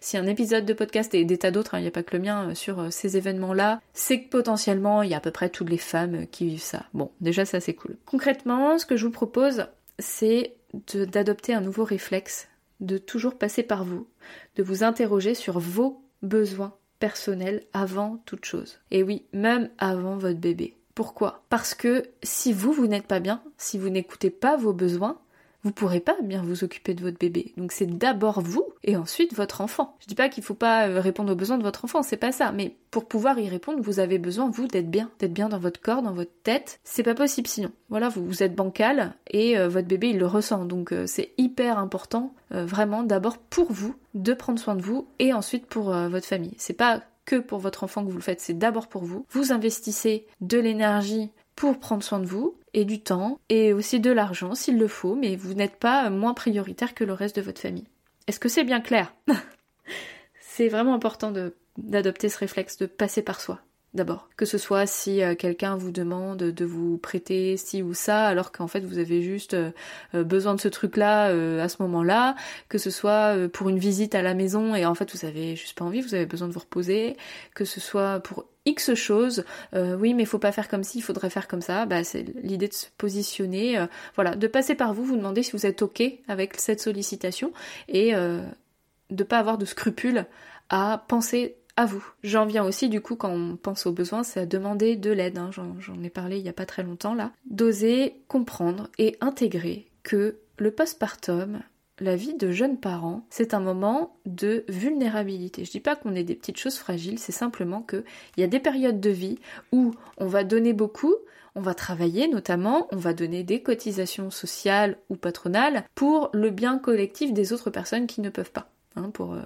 si 0.00 0.16
un 0.16 0.26
épisode 0.26 0.64
de 0.64 0.72
podcast 0.72 1.14
et 1.14 1.24
des 1.24 1.38
tas 1.38 1.50
d'autres, 1.50 1.74
il 1.74 1.78
hein, 1.78 1.80
n'y 1.82 1.88
a 1.88 1.92
pas 1.92 2.02
que 2.02 2.16
le 2.16 2.22
mien 2.22 2.54
sur 2.54 2.92
ces 2.92 3.16
événements-là, 3.16 3.80
c'est 3.92 4.22
que 4.22 4.28
potentiellement 4.28 5.02
il 5.02 5.10
y 5.10 5.14
a 5.14 5.18
à 5.18 5.20
peu 5.20 5.30
près 5.30 5.48
toutes 5.48 5.70
les 5.70 5.78
femmes 5.78 6.26
qui 6.30 6.46
vivent 6.46 6.62
ça. 6.62 6.84
Bon 6.94 7.10
déjà 7.20 7.44
ça 7.44 7.60
c'est 7.60 7.74
cool. 7.74 7.96
Concrètement 8.06 8.78
ce 8.78 8.86
que 8.86 8.96
je 8.96 9.04
vous 9.04 9.12
propose 9.12 9.66
c'est 10.00 10.56
d'adopter 10.94 11.54
un 11.54 11.60
nouveau 11.60 11.84
réflexe, 11.84 12.48
de 12.80 12.98
toujours 12.98 13.36
passer 13.36 13.62
par 13.62 13.84
vous, 13.84 14.08
de 14.56 14.62
vous 14.62 14.84
interroger 14.84 15.34
sur 15.34 15.58
vos 15.58 16.02
besoins 16.22 16.74
personnels 16.98 17.64
avant 17.72 18.18
toute 18.26 18.44
chose. 18.44 18.78
Et 18.90 19.02
oui, 19.02 19.24
même 19.32 19.70
avant 19.78 20.16
votre 20.16 20.38
bébé. 20.38 20.76
Pourquoi? 20.94 21.44
Parce 21.48 21.74
que 21.74 22.04
si 22.22 22.52
vous, 22.52 22.72
vous 22.72 22.86
n'êtes 22.86 23.06
pas 23.06 23.20
bien, 23.20 23.42
si 23.56 23.78
vous 23.78 23.88
n'écoutez 23.88 24.30
pas 24.30 24.56
vos 24.56 24.72
besoins, 24.72 25.18
vous 25.62 25.72
pourrez 25.72 26.00
pas 26.00 26.16
bien 26.22 26.42
vous 26.42 26.64
occuper 26.64 26.94
de 26.94 27.02
votre 27.02 27.18
bébé. 27.18 27.52
Donc 27.56 27.72
c'est 27.72 27.98
d'abord 27.98 28.40
vous 28.40 28.66
et 28.82 28.96
ensuite 28.96 29.34
votre 29.34 29.60
enfant. 29.60 29.96
Je 30.00 30.06
dis 30.06 30.14
pas 30.14 30.28
qu'il 30.28 30.42
faut 30.42 30.54
pas 30.54 30.88
euh, 30.88 31.00
répondre 31.00 31.32
aux 31.32 31.36
besoins 31.36 31.58
de 31.58 31.62
votre 31.62 31.84
enfant, 31.84 32.02
c'est 32.02 32.16
pas 32.16 32.32
ça, 32.32 32.52
mais 32.52 32.76
pour 32.90 33.06
pouvoir 33.06 33.38
y 33.38 33.48
répondre, 33.48 33.80
vous 33.82 34.00
avez 34.00 34.18
besoin 34.18 34.50
vous 34.50 34.66
d'être 34.66 34.90
bien, 34.90 35.10
d'être 35.18 35.32
bien 35.32 35.48
dans 35.48 35.58
votre 35.58 35.80
corps, 35.80 36.02
dans 36.02 36.12
votre 36.12 36.32
tête. 36.42 36.80
C'est 36.84 37.02
pas 37.02 37.14
possible 37.14 37.46
sinon. 37.46 37.70
Voilà, 37.88 38.08
vous, 38.08 38.42
êtes 38.42 38.54
bancal 38.54 39.14
et 39.30 39.58
euh, 39.58 39.68
votre 39.68 39.88
bébé 39.88 40.10
il 40.10 40.18
le 40.18 40.26
ressent. 40.26 40.64
Donc 40.64 40.92
euh, 40.92 41.04
c'est 41.06 41.32
hyper 41.38 41.78
important 41.78 42.34
vraiment 42.52 43.04
d'abord 43.04 43.38
pour 43.38 43.70
vous 43.70 43.94
de 44.14 44.34
prendre 44.34 44.58
soin 44.58 44.74
de 44.74 44.82
vous 44.82 45.06
et 45.20 45.32
ensuite 45.32 45.66
pour 45.66 45.92
votre 45.92 46.26
famille. 46.26 46.54
C'est 46.58 46.72
pas 46.72 47.00
que 47.24 47.36
pour 47.36 47.60
votre 47.60 47.84
enfant 47.84 48.04
que 48.04 48.10
vous 48.10 48.16
le 48.16 48.22
faites, 48.22 48.40
c'est 48.40 48.58
d'abord 48.58 48.88
pour 48.88 49.04
vous. 49.04 49.24
Vous 49.30 49.52
investissez 49.52 50.26
de 50.40 50.58
l'énergie 50.58 51.30
pour 51.60 51.78
prendre 51.78 52.02
soin 52.02 52.20
de 52.20 52.24
vous 52.24 52.56
et 52.72 52.86
du 52.86 53.02
temps 53.02 53.38
et 53.50 53.74
aussi 53.74 54.00
de 54.00 54.10
l'argent 54.10 54.54
s'il 54.54 54.78
le 54.78 54.88
faut, 54.88 55.14
mais 55.14 55.36
vous 55.36 55.52
n'êtes 55.52 55.76
pas 55.76 56.08
moins 56.08 56.32
prioritaire 56.32 56.94
que 56.94 57.04
le 57.04 57.12
reste 57.12 57.36
de 57.36 57.42
votre 57.42 57.60
famille. 57.60 57.84
Est-ce 58.26 58.40
que 58.40 58.48
c'est 58.48 58.64
bien 58.64 58.80
clair? 58.80 59.14
C'est 60.40 60.68
vraiment 60.68 60.94
important 60.94 61.34
d'adopter 61.76 62.30
ce 62.30 62.38
réflexe 62.38 62.78
de 62.78 62.86
passer 62.86 63.20
par 63.20 63.42
soi 63.42 63.60
d'abord. 63.94 64.28
Que 64.36 64.44
ce 64.44 64.58
soit 64.58 64.86
si 64.86 65.22
euh, 65.22 65.34
quelqu'un 65.34 65.76
vous 65.76 65.90
demande 65.90 66.38
de 66.38 66.64
vous 66.64 66.96
prêter 66.98 67.56
ci 67.56 67.82
ou 67.82 67.92
ça, 67.92 68.26
alors 68.26 68.52
qu'en 68.52 68.68
fait 68.68 68.80
vous 68.80 68.98
avez 68.98 69.22
juste 69.22 69.54
euh, 69.54 69.70
euh, 70.14 70.22
besoin 70.22 70.54
de 70.54 70.60
ce 70.60 70.68
truc-là 70.68 71.26
à 71.60 71.68
ce 71.68 71.82
moment-là, 71.82 72.36
que 72.68 72.78
ce 72.78 72.90
soit 72.90 73.36
pour 73.52 73.68
une 73.68 73.78
visite 73.78 74.14
à 74.14 74.22
la 74.22 74.34
maison 74.34 74.74
et 74.74 74.86
en 74.86 74.94
fait 74.94 75.12
vous 75.12 75.26
avez 75.26 75.56
juste 75.56 75.76
pas 75.76 75.84
envie, 75.84 76.00
vous 76.00 76.14
avez 76.14 76.26
besoin 76.26 76.48
de 76.48 76.52
vous 76.52 76.60
reposer, 76.60 77.16
que 77.54 77.64
ce 77.64 77.80
soit 77.80 78.20
pour 78.20 78.46
X 78.66 78.94
choses, 78.94 79.44
oui 79.74 80.14
mais 80.14 80.24
faut 80.24 80.38
pas 80.38 80.52
faire 80.52 80.68
comme 80.68 80.84
ci, 80.84 80.98
il 80.98 81.02
faudrait 81.02 81.30
faire 81.30 81.48
comme 81.48 81.62
ça, 81.62 81.86
bah 81.86 82.04
c'est 82.04 82.24
l'idée 82.42 82.68
de 82.68 82.74
se 82.74 82.86
positionner, 82.98 83.84
voilà, 84.14 84.34
de 84.34 84.46
passer 84.46 84.74
par 84.74 84.94
vous, 84.94 85.04
vous 85.04 85.16
demander 85.16 85.42
si 85.42 85.52
vous 85.52 85.66
êtes 85.66 85.82
ok 85.82 86.02
avec 86.28 86.56
cette 86.58 86.80
sollicitation 86.80 87.52
et 87.88 88.12
de 88.12 89.24
pas 89.24 89.38
avoir 89.38 89.58
de 89.58 89.64
scrupules 89.64 90.26
à 90.68 91.04
penser 91.08 91.56
à 91.80 91.86
vous. 91.86 92.04
J'en 92.22 92.46
viens 92.46 92.64
aussi 92.64 92.88
du 92.88 93.00
coup 93.00 93.16
quand 93.16 93.30
on 93.30 93.56
pense 93.56 93.86
aux 93.86 93.92
besoins, 93.92 94.22
c'est 94.22 94.40
à 94.40 94.46
demander 94.46 94.96
de 94.96 95.10
l'aide. 95.10 95.38
Hein. 95.38 95.50
J'en 95.50 96.02
ai 96.02 96.10
parlé 96.10 96.36
il 96.36 96.42
n'y 96.42 96.48
a 96.48 96.54
pas 96.54 96.66
très 96.66 96.82
longtemps 96.82 97.14
là. 97.14 97.32
D'oser 97.50 98.20
comprendre 98.28 98.88
et 98.98 99.16
intégrer 99.20 99.86
que 100.02 100.36
le 100.58 100.70
postpartum, 100.70 101.60
la 101.98 102.16
vie 102.16 102.34
de 102.34 102.50
jeunes 102.50 102.78
parents, 102.78 103.26
c'est 103.30 103.54
un 103.54 103.60
moment 103.60 104.16
de 104.26 104.64
vulnérabilité. 104.68 105.64
Je 105.64 105.70
dis 105.70 105.80
pas 105.80 105.96
qu'on 105.96 106.14
est 106.14 106.24
des 106.24 106.34
petites 106.34 106.58
choses 106.58 106.76
fragiles, 106.76 107.18
c'est 107.18 107.32
simplement 107.32 107.82
qu'il 107.82 108.04
y 108.36 108.42
a 108.42 108.46
des 108.46 108.60
périodes 108.60 109.00
de 109.00 109.10
vie 109.10 109.38
où 109.72 109.94
on 110.18 110.26
va 110.26 110.44
donner 110.44 110.72
beaucoup, 110.72 111.14
on 111.54 111.60
va 111.62 111.74
travailler 111.74 112.28
notamment, 112.28 112.88
on 112.92 112.96
va 112.96 113.14
donner 113.14 113.42
des 113.42 113.62
cotisations 113.62 114.30
sociales 114.30 114.98
ou 115.08 115.16
patronales 115.16 115.84
pour 115.94 116.30
le 116.32 116.50
bien 116.50 116.78
collectif 116.78 117.32
des 117.32 117.52
autres 117.52 117.70
personnes 117.70 118.06
qui 118.06 118.20
ne 118.20 118.30
peuvent 118.30 118.52
pas. 118.52 118.70
Hein, 118.96 119.10
pour 119.10 119.34
euh, 119.34 119.40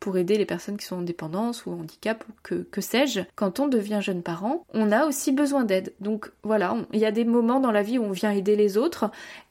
pour 0.00 0.16
aider 0.16 0.36
les 0.38 0.46
personnes 0.46 0.76
qui 0.76 0.86
sont 0.86 0.96
en 0.96 1.02
dépendance 1.02 1.66
ou 1.66 1.72
en 1.72 1.80
handicap 1.80 2.24
ou 2.28 2.32
que, 2.42 2.54
que 2.70 2.80
sais-je. 2.80 3.20
Quand 3.34 3.60
on 3.60 3.68
devient 3.68 4.00
jeune 4.00 4.22
parent, 4.22 4.64
on 4.72 4.92
a 4.92 5.06
aussi 5.06 5.32
besoin 5.32 5.64
d'aide. 5.64 5.92
Donc 6.00 6.30
voilà, 6.42 6.76
il 6.92 7.00
y 7.00 7.06
a 7.06 7.12
des 7.12 7.24
moments 7.24 7.60
dans 7.60 7.72
la 7.72 7.82
vie 7.82 7.98
où 7.98 8.04
on 8.04 8.12
vient 8.12 8.30
aider 8.30 8.56
les 8.56 8.76
autres 8.78 9.10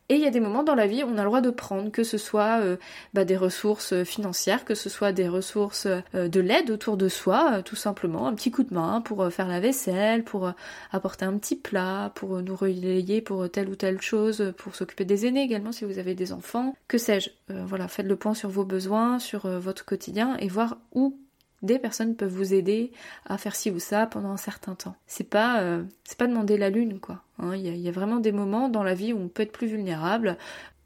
et 0.10 0.16
il 0.16 0.22
y 0.22 0.26
a 0.26 0.30
des 0.30 0.40
moments 0.40 0.64
dans 0.64 0.76
la 0.76 0.88
vie 0.88 1.04
où 1.04 1.08
on 1.08 1.18
a 1.18 1.24
le 1.24 1.28
droit 1.28 1.42
de 1.42 1.50
prendre, 1.50 1.92
que 1.92 2.04
ce 2.04 2.18
soit 2.18 2.62
euh, 2.62 2.78
bah, 3.14 3.26
des 3.26 3.36
ressources 3.36 3.92
euh, 3.92 4.06
financières, 4.06 4.64
que 4.64 4.74
ce 4.74 4.90
soit 4.90 5.12
des 5.12 5.28
ressources 5.28 5.86
euh, 5.86 6.30
de 6.30 6.40
l'aide 6.40 6.72
autour 6.72 6.96
de 6.96 7.10
soi, 7.10 7.62
tout 7.64 7.76
simplement, 7.76 8.28
un 8.28 8.34
petit 8.34 8.50
coup 8.50 8.64
de 8.64 8.74
main 8.74 9.02
pour 9.02 9.30
faire 9.32 9.48
la 9.48 9.60
vaisselle, 9.60 10.24
pour 10.24 10.54
apporter 10.92 11.26
un 11.26 11.38
petit 11.38 11.58
plat, 11.58 12.12
pour 12.16 12.42
nous 12.42 12.56
relayer 12.56 13.22
pour 13.22 13.50
telle 13.50 13.68
ou 13.70 13.76
telle 13.76 14.02
chose, 14.02 14.54
pour 14.58 14.76
s'occuper 14.76 15.04
des 15.04 15.26
aînés 15.26 15.42
également 15.42 15.72
si 15.72 15.84
vous 15.84 16.00
avez 16.00 16.16
des 16.16 16.32
enfants, 16.32 16.76
que 16.88 16.98
sais-je? 16.98 17.30
voilà, 17.50 17.88
faites 17.88 18.06
le 18.06 18.16
point 18.16 18.34
sur 18.34 18.50
vos 18.50 18.66
besoins, 18.66 19.20
sur 19.20 19.48
votre 19.48 19.86
quotidien 19.86 20.38
et 20.38 20.48
voir 20.48 20.78
où 20.94 21.18
des 21.62 21.80
personnes 21.80 22.16
peuvent 22.16 22.34
vous 22.34 22.54
aider 22.54 22.92
à 23.26 23.38
faire 23.38 23.56
ci 23.56 23.72
ou 23.72 23.80
ça 23.80 24.06
pendant 24.06 24.30
un 24.30 24.38
certain 24.38 24.76
temps. 24.76 24.96
C'est 25.08 25.30
pas, 25.30 25.62
euh, 25.62 25.84
c'est 26.04 26.18
pas 26.18 26.28
demander 26.28 26.58
la 26.58 26.70
lune, 26.70 27.00
quoi. 27.00 27.24
Hein. 27.40 27.56
Il 27.56 27.66
y, 27.66 27.88
a 27.88 27.92
vraiment 27.92 28.20
des 28.20 28.32
moments 28.32 28.70
dans 28.70 28.84
la 28.84 28.94
vie 28.94 29.14
où 29.14 29.20
on 29.20 29.28
peut 29.28 29.44
être 29.44 29.52
plus 29.52 29.68
vulnérable. 29.68 30.38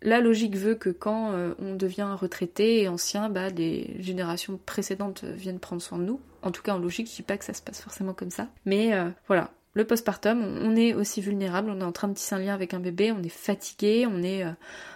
La 0.01 0.19
logique 0.19 0.55
veut 0.55 0.75
que 0.75 0.89
quand 0.89 1.31
euh, 1.34 1.53
on 1.60 1.75
devient 1.75 2.15
retraité 2.19 2.81
et 2.81 2.88
ancien, 2.88 3.29
bah, 3.29 3.49
les 3.49 3.95
générations 3.99 4.60
précédentes 4.65 5.23
viennent 5.23 5.60
prendre 5.60 5.81
soin 5.81 5.97
de 5.97 6.03
nous. 6.03 6.19
En 6.41 6.51
tout 6.51 6.63
cas, 6.63 6.73
en 6.73 6.79
logique, 6.79 7.10
je 7.10 7.15
dis 7.15 7.21
pas 7.21 7.38
que 7.38 7.45
ça 7.45 7.53
se 7.53 7.62
passe 7.62 7.81
forcément 7.81 8.13
comme 8.13 8.31
ça. 8.31 8.47
Mais 8.65 8.93
euh, 8.93 9.10
voilà, 9.27 9.51
le 9.73 9.86
postpartum, 9.86 10.41
on 10.41 10.75
est 10.75 10.93
aussi 10.93 11.21
vulnérable, 11.21 11.69
on 11.69 11.79
est 11.81 11.86
en 11.86 11.91
train 11.91 12.07
de 12.07 12.13
tisser 12.13 12.34
un 12.34 12.39
lien 12.39 12.53
avec 12.53 12.73
un 12.73 12.79
bébé, 12.79 13.12
on 13.12 13.21
est 13.21 13.29
fatigué, 13.29 14.07
on 14.10 14.23
est 14.23 14.43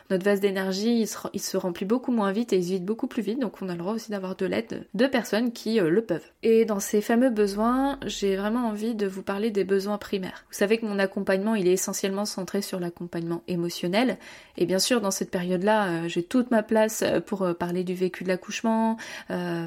notre 0.09 0.25
vase 0.25 0.39
d'énergie, 0.39 1.07
il 1.33 1.39
se, 1.39 1.57
remplit 1.57 1.85
beaucoup 1.85 2.11
moins 2.11 2.31
vite 2.31 2.53
et 2.53 2.57
il 2.57 2.63
se 2.63 2.69
vide 2.69 2.85
beaucoup 2.85 3.07
plus 3.07 3.21
vite, 3.21 3.39
donc 3.39 3.61
on 3.61 3.69
a 3.69 3.73
le 3.73 3.79
droit 3.79 3.93
aussi 3.93 4.11
d'avoir 4.11 4.35
de 4.35 4.45
l'aide 4.45 4.85
de 4.93 5.07
personnes 5.07 5.51
qui 5.51 5.79
euh, 5.79 5.89
le 5.89 6.01
peuvent. 6.03 6.25
Et 6.43 6.65
dans 6.65 6.79
ces 6.79 7.01
fameux 7.01 7.29
besoins, 7.29 7.99
j'ai 8.05 8.35
vraiment 8.35 8.67
envie 8.67 8.95
de 8.95 9.07
vous 9.07 9.23
parler 9.23 9.51
des 9.51 9.63
besoins 9.63 9.97
primaires. 9.97 10.45
Vous 10.49 10.57
savez 10.57 10.77
que 10.77 10.85
mon 10.85 10.99
accompagnement, 10.99 11.55
il 11.55 11.67
est 11.67 11.73
essentiellement 11.73 12.25
centré 12.25 12.61
sur 12.61 12.79
l'accompagnement 12.79 13.41
émotionnel, 13.47 14.17
et 14.57 14.65
bien 14.65 14.79
sûr 14.79 15.01
dans 15.01 15.11
cette 15.11 15.31
période-là, 15.31 15.87
euh, 15.87 16.07
j'ai 16.07 16.23
toute 16.23 16.51
ma 16.51 16.63
place 16.63 17.03
pour 17.25 17.55
parler 17.57 17.83
du 17.83 17.93
vécu 17.93 18.23
de 18.23 18.29
l'accouchement, 18.29 18.97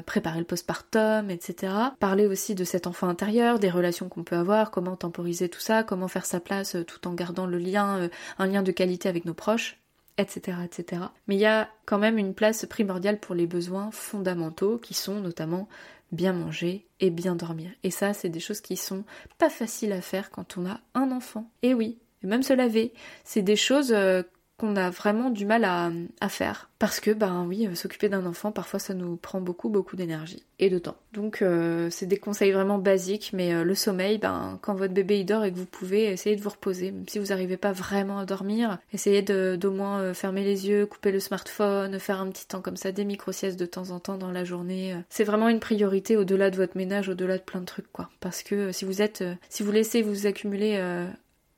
préparer 0.05 0.39
le 0.39 0.45
postpartum, 0.45 1.29
etc. 1.29 1.73
Parler 1.99 2.25
aussi 2.25 2.55
de 2.55 2.63
cet 2.63 2.87
enfant 2.87 3.07
intérieur, 3.07 3.59
des 3.59 3.69
relations 3.69 4.09
qu'on 4.09 4.23
peut 4.23 4.35
avoir, 4.35 4.71
comment 4.71 4.95
temporiser 4.95 5.49
tout 5.49 5.59
ça, 5.59 5.83
comment 5.83 6.07
faire 6.07 6.25
sa 6.25 6.39
place 6.39 6.75
euh, 6.75 6.83
tout 6.83 7.07
en 7.07 7.13
gardant 7.13 7.45
le 7.45 7.57
lien, 7.57 7.97
euh, 7.97 8.09
un 8.37 8.47
lien 8.47 8.63
de 8.63 8.71
qualité 8.71 9.09
avec 9.09 9.25
nos 9.25 9.33
proches, 9.33 9.78
etc., 10.19 10.57
etc. 10.65 11.03
Mais 11.27 11.35
il 11.35 11.41
y 11.41 11.45
a 11.45 11.69
quand 11.85 11.97
même 11.97 12.17
une 12.17 12.33
place 12.33 12.65
primordiale 12.65 13.19
pour 13.19 13.35
les 13.35 13.47
besoins 13.47 13.89
fondamentaux 13.91 14.77
qui 14.77 14.93
sont 14.93 15.21
notamment 15.21 15.67
bien 16.11 16.33
manger 16.33 16.85
et 16.99 17.09
bien 17.09 17.35
dormir. 17.35 17.71
Et 17.83 17.91
ça, 17.91 18.13
c'est 18.13 18.29
des 18.29 18.39
choses 18.39 18.61
qui 18.61 18.75
sont 18.75 19.03
pas 19.37 19.49
faciles 19.49 19.93
à 19.93 20.01
faire 20.01 20.29
quand 20.29 20.57
on 20.57 20.65
a 20.65 20.79
un 20.93 21.11
enfant. 21.11 21.49
Et 21.61 21.73
oui, 21.73 21.97
même 22.23 22.43
se 22.43 22.53
laver, 22.53 22.93
c'est 23.23 23.41
des 23.41 23.55
choses 23.55 23.93
euh, 23.93 24.23
qu'on 24.59 24.75
a 24.75 24.89
vraiment 24.89 25.29
du 25.29 25.45
mal 25.45 25.63
à, 25.63 26.29
faire. 26.29 26.69
Parce 26.77 26.99
que, 26.99 27.11
ben 27.11 27.45
oui, 27.47 27.67
euh, 27.67 27.75
s'occuper 27.75 28.09
d'un 28.09 28.25
enfant, 28.25 28.51
parfois 28.51 28.79
ça 28.79 28.93
nous 28.93 29.15
prend 29.15 29.41
beaucoup, 29.41 29.69
beaucoup 29.69 29.95
d'énergie 29.95 30.43
et 30.59 30.69
de 30.69 30.77
temps. 30.77 30.95
Donc 31.13 31.41
euh, 31.41 31.89
c'est 31.89 32.05
des 32.05 32.17
conseils 32.17 32.51
vraiment 32.51 32.77
basiques, 32.77 33.31
mais 33.33 33.53
euh, 33.53 33.63
le 33.63 33.75
sommeil, 33.75 34.17
ben 34.17 34.59
quand 34.61 34.75
votre 34.75 34.93
bébé 34.93 35.19
il 35.19 35.25
dort 35.25 35.43
et 35.43 35.51
que 35.51 35.57
vous 35.57 35.65
pouvez, 35.65 36.05
essayer 36.05 36.35
de 36.35 36.41
vous 36.41 36.49
reposer. 36.49 36.91
Même 36.91 37.07
si 37.07 37.19
vous 37.19 37.27
n'arrivez 37.27 37.57
pas 37.57 37.71
vraiment 37.71 38.19
à 38.19 38.25
dormir, 38.25 38.77
essayez 38.93 39.21
d'au 39.21 39.71
moins 39.71 40.13
fermer 40.13 40.43
les 40.43 40.67
yeux, 40.67 40.85
couper 40.85 41.11
le 41.11 41.19
smartphone, 41.19 41.97
faire 41.99 42.21
un 42.21 42.29
petit 42.29 42.47
temps 42.47 42.61
comme 42.61 42.77
ça, 42.77 42.91
des 42.91 43.05
micro-siestes 43.05 43.59
de 43.59 43.65
temps 43.65 43.89
en 43.89 43.99
temps 43.99 44.17
dans 44.17 44.31
la 44.31 44.43
journée. 44.43 44.95
C'est 45.09 45.23
vraiment 45.23 45.49
une 45.49 45.59
priorité 45.59 46.15
au-delà 46.17 46.49
de 46.51 46.55
votre 46.55 46.77
ménage, 46.77 47.09
au-delà 47.09 47.37
de 47.37 47.43
plein 47.43 47.61
de 47.61 47.65
trucs, 47.65 47.91
quoi. 47.91 48.09
Parce 48.19 48.43
que 48.43 48.71
si 48.71 48.85
vous 48.85 49.01
êtes, 49.01 49.23
si 49.49 49.63
vous 49.63 49.71
laissez 49.71 50.01
vous 50.01 50.27
accumuler 50.27 50.79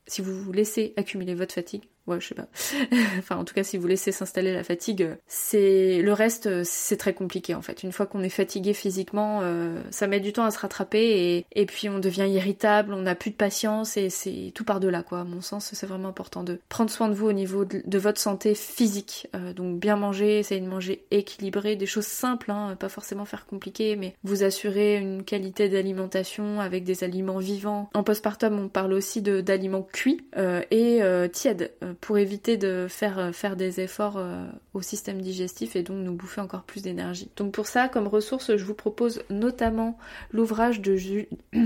si 0.06 0.20
vous 0.20 0.52
laissez 0.52 0.92
accumuler 0.96 1.34
votre 1.34 1.54
fatigue, 1.54 1.84
ouais, 2.06 2.20
je 2.20 2.28
sais 2.28 2.34
pas. 2.34 2.46
enfin, 3.18 3.36
en 3.36 3.44
tout 3.44 3.54
cas, 3.54 3.62
si 3.62 3.78
vous 3.78 3.86
laissez 3.86 4.12
s'installer 4.12 4.52
la 4.52 4.64
fatigue, 4.64 5.08
c'est 5.26 6.02
le 6.02 6.12
reste, 6.12 6.64
c'est 6.64 6.96
très 6.96 7.14
compliqué 7.14 7.54
en 7.54 7.62
fait. 7.62 7.82
Une 7.82 7.92
fois 7.92 8.06
qu'on 8.06 8.22
est 8.22 8.28
fatigué 8.28 8.74
physiquement, 8.74 9.40
euh, 9.42 9.80
ça 9.90 10.06
met 10.06 10.20
du 10.20 10.32
temps 10.32 10.44
à 10.44 10.50
se 10.50 10.58
rattraper 10.58 11.46
et, 11.54 11.66
puis 11.66 11.88
on 11.88 11.98
devient 11.98 12.28
irritable, 12.28 12.92
on 12.92 13.02
n'a 13.02 13.14
plus 13.14 13.30
de 13.30 13.36
patience 13.36 13.96
et 13.96 14.10
c'est 14.10 14.52
tout 14.54 14.64
par 14.64 14.80
delà 14.80 15.02
quoi. 15.02 15.20
À 15.20 15.24
mon 15.24 15.40
sens, 15.40 15.70
c'est 15.72 15.86
vraiment 15.86 16.08
important 16.08 16.42
de 16.42 16.58
prendre 16.68 16.90
soin 16.90 17.08
de 17.08 17.14
vous 17.14 17.28
au 17.28 17.32
niveau 17.32 17.64
de, 17.64 17.98
votre 17.98 18.20
santé 18.20 18.54
physique. 18.54 19.28
Euh, 19.36 19.52
donc 19.52 19.78
bien 19.78 19.96
manger, 19.96 20.40
essayer 20.40 20.60
de 20.60 20.66
manger 20.66 21.04
équilibré, 21.10 21.76
des 21.76 21.86
choses 21.86 22.06
simples, 22.06 22.50
hein, 22.50 22.76
pas 22.78 22.88
forcément 22.88 23.24
faire 23.24 23.46
compliqué, 23.46 23.94
mais 23.94 24.14
vous 24.24 24.42
assurer 24.42 24.96
une 24.96 25.22
qualité 25.22 25.68
d'alimentation 25.68 26.60
avec 26.60 26.82
des 26.84 27.04
aliments 27.04 27.38
vivants. 27.38 27.88
En 27.94 28.02
postpartum, 28.02 28.58
on 28.58 28.68
parle 28.68 28.92
aussi 28.92 29.22
d'aliments 29.22 29.82
cuits 29.82 30.26
euh, 30.36 30.62
et 30.70 31.00
tièdes 31.32 31.72
pour 32.00 32.18
éviter 32.18 32.56
de 32.56 32.86
faire, 32.88 33.34
faire 33.34 33.56
des 33.56 33.80
efforts 33.80 34.22
au 34.74 34.82
système 34.82 35.20
digestif 35.20 35.76
et 35.76 35.82
donc 35.82 35.98
nous 35.98 36.14
bouffer 36.14 36.40
encore 36.40 36.62
plus 36.62 36.82
d'énergie. 36.82 37.30
Donc 37.36 37.52
pour 37.52 37.66
ça, 37.66 37.88
comme 37.88 38.06
ressource, 38.06 38.56
je 38.56 38.64
vous 38.64 38.74
propose 38.74 39.22
notamment 39.30 39.98
l'ouvrage 40.32 40.80
de, 40.80 40.96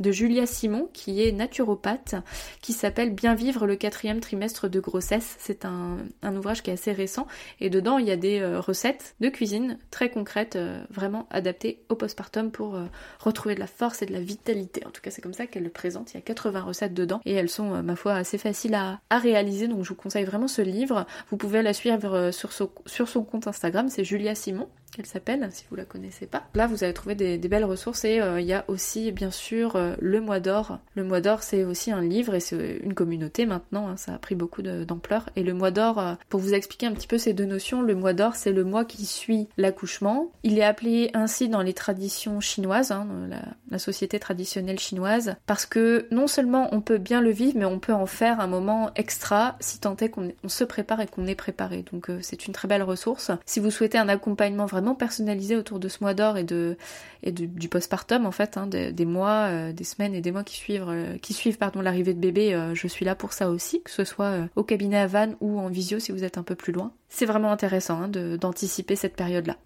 de 0.00 0.12
Julia 0.12 0.46
Simon, 0.46 0.88
qui 0.92 1.22
est 1.22 1.32
naturopathe, 1.32 2.14
qui 2.60 2.72
s'appelle 2.72 3.14
Bien 3.14 3.34
vivre 3.34 3.66
le 3.66 3.76
quatrième 3.76 4.20
trimestre 4.20 4.68
de 4.68 4.80
grossesse. 4.80 5.36
C'est 5.38 5.64
un, 5.64 5.98
un, 6.22 6.36
ouvrage 6.36 6.62
qui 6.62 6.70
est 6.70 6.74
assez 6.74 6.92
récent 6.92 7.26
et 7.60 7.70
dedans 7.70 7.98
il 7.98 8.06
y 8.06 8.10
a 8.10 8.16
des 8.16 8.44
recettes 8.44 9.14
de 9.20 9.28
cuisine 9.28 9.78
très 9.90 10.10
concrètes, 10.10 10.58
vraiment 10.90 11.26
adaptées 11.30 11.80
au 11.88 11.94
postpartum 11.94 12.50
pour 12.50 12.78
retrouver 13.18 13.54
de 13.54 13.60
la 13.60 13.66
force 13.66 14.02
et 14.02 14.06
de 14.06 14.12
la 14.12 14.20
vitalité. 14.20 14.84
En 14.86 14.90
tout 14.90 15.00
cas, 15.00 15.10
c'est 15.10 15.22
comme 15.22 15.34
ça 15.34 15.46
qu'elle 15.46 15.64
le 15.64 15.70
présente. 15.70 16.12
Il 16.12 16.16
y 16.16 16.18
a 16.18 16.22
80 16.22 16.62
recettes 16.62 16.94
dedans 16.94 17.20
et 17.24 17.32
elles 17.32 17.48
sont, 17.48 17.82
ma 17.82 17.96
foi, 17.96 18.14
assez 18.14 18.38
faciles 18.38 18.74
à, 18.74 19.00
à 19.10 19.18
réaliser. 19.18 19.63
Donc 19.68 19.82
je 19.82 19.88
vous 19.88 19.94
conseille 19.94 20.24
vraiment 20.24 20.48
ce 20.48 20.62
livre. 20.62 21.06
Vous 21.30 21.36
pouvez 21.36 21.62
la 21.62 21.72
suivre 21.72 22.30
sur 22.30 22.52
son, 22.52 22.70
sur 22.86 23.08
son 23.08 23.24
compte 23.24 23.46
Instagram, 23.46 23.88
c'est 23.88 24.04
Julia 24.04 24.34
Simon 24.34 24.68
qu'elle 24.94 25.06
s'appelle, 25.06 25.48
si 25.50 25.64
vous 25.70 25.76
la 25.76 25.84
connaissez 25.84 26.26
pas. 26.26 26.44
Là, 26.54 26.66
vous 26.66 26.84
allez 26.84 26.94
trouver 26.94 27.14
des, 27.14 27.38
belles 27.48 27.64
ressources 27.64 28.04
et 28.04 28.20
euh, 28.20 28.40
il 28.40 28.46
y 28.46 28.52
a 28.52 28.64
aussi, 28.68 29.12
bien 29.12 29.30
sûr, 29.30 29.76
euh, 29.76 29.94
le 30.00 30.20
mois 30.20 30.40
d'or. 30.40 30.78
Le 30.94 31.04
mois 31.04 31.20
d'or, 31.20 31.42
c'est 31.42 31.64
aussi 31.64 31.92
un 31.92 32.00
livre 32.00 32.34
et 32.34 32.40
c'est 32.40 32.80
une 32.82 32.94
communauté 32.94 33.46
maintenant, 33.46 33.88
hein, 33.88 33.96
ça 33.96 34.14
a 34.14 34.18
pris 34.18 34.34
beaucoup 34.34 34.62
d'ampleur. 34.62 35.28
Et 35.36 35.42
le 35.42 35.54
mois 35.54 35.70
d'or, 35.70 35.98
euh, 35.98 36.14
pour 36.28 36.40
vous 36.40 36.54
expliquer 36.54 36.86
un 36.86 36.92
petit 36.92 37.06
peu 37.06 37.18
ces 37.18 37.32
deux 37.32 37.44
notions, 37.44 37.82
le 37.82 37.94
mois 37.94 38.12
d'or, 38.12 38.34
c'est 38.36 38.52
le 38.52 38.64
mois 38.64 38.84
qui 38.84 39.04
suit 39.04 39.48
l'accouchement. 39.56 40.30
Il 40.42 40.58
est 40.58 40.64
appelé 40.64 41.10
ainsi 41.14 41.48
dans 41.48 41.62
les 41.62 41.74
traditions 41.74 42.40
chinoises, 42.40 42.90
hein, 42.90 43.06
la, 43.28 43.42
la, 43.70 43.78
société 43.78 44.18
traditionnelle 44.18 44.78
chinoise, 44.78 45.36
parce 45.46 45.66
que 45.66 46.06
non 46.10 46.26
seulement 46.26 46.68
on 46.72 46.80
peut 46.80 46.98
bien 46.98 47.20
le 47.20 47.30
vivre, 47.30 47.58
mais 47.58 47.64
on 47.64 47.78
peut 47.78 47.92
en 47.92 48.06
faire 48.06 48.40
un 48.40 48.46
moment 48.46 48.90
extra 48.96 49.56
si 49.60 49.78
tant 49.80 49.96
est 49.96 50.08
qu'on 50.08 50.32
se 50.46 50.64
prépare 50.64 51.00
et 51.00 51.06
qu'on 51.06 51.26
est 51.26 51.34
préparé. 51.34 51.84
Donc 51.92 52.10
c'est 52.22 52.46
une 52.46 52.52
très 52.52 52.68
belle 52.68 52.82
ressource. 52.82 53.30
Si 53.44 53.60
vous 53.60 53.70
souhaitez 53.70 53.98
un 53.98 54.08
accompagnement 54.08 54.66
vraiment 54.66 54.83
personnalisé 54.92 55.56
autour 55.56 55.78
de 55.78 55.88
ce 55.88 55.98
mois 56.02 56.12
d'or 56.12 56.36
et 56.36 56.44
de 56.44 56.76
et 57.22 57.32
du 57.32 57.68
postpartum 57.68 58.26
en 58.26 58.30
fait, 58.30 58.58
hein, 58.58 58.66
des, 58.66 59.06
mois, 59.06 59.48
euh, 59.48 59.72
des 59.72 59.84
semaines 59.84 60.14
et 60.14 60.20
des 60.20 60.30
mois 60.30 60.44
qui 60.44 60.56
suivent 60.56 60.84
euh, 60.88 61.16
qui 61.16 61.32
suivent 61.32 61.56
pardon 61.56 61.80
l'arrivée 61.80 62.12
de 62.12 62.20
bébé. 62.20 62.54
Euh, 62.54 62.74
je 62.74 62.86
suis 62.86 63.06
là 63.06 63.14
pour 63.14 63.32
ça 63.32 63.48
aussi, 63.48 63.82
que 63.82 63.90
ce 63.90 64.04
soit 64.04 64.34
au 64.56 64.62
cabinet 64.62 64.98
à 64.98 65.06
Vannes 65.06 65.36
ou 65.40 65.58
en 65.58 65.68
visio 65.68 65.98
si 65.98 66.12
vous 66.12 66.24
êtes 66.24 66.36
un 66.36 66.42
peu 66.42 66.54
plus 66.54 66.74
loin. 66.74 66.92
C'est 67.08 67.24
vraiment 67.24 67.50
intéressant 67.50 68.02
hein, 68.02 68.08
d'anticiper 68.08 68.96
cette 68.96 69.16
période-là. 69.16 69.56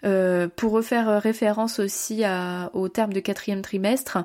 pour 0.57 0.73
refaire 0.73 1.21
référence 1.21 1.81
aussi 1.81 2.23
au 2.73 2.89
terme 2.89 3.13
de 3.13 3.21
quatrième 3.21 3.63
trimestre, 3.63 4.19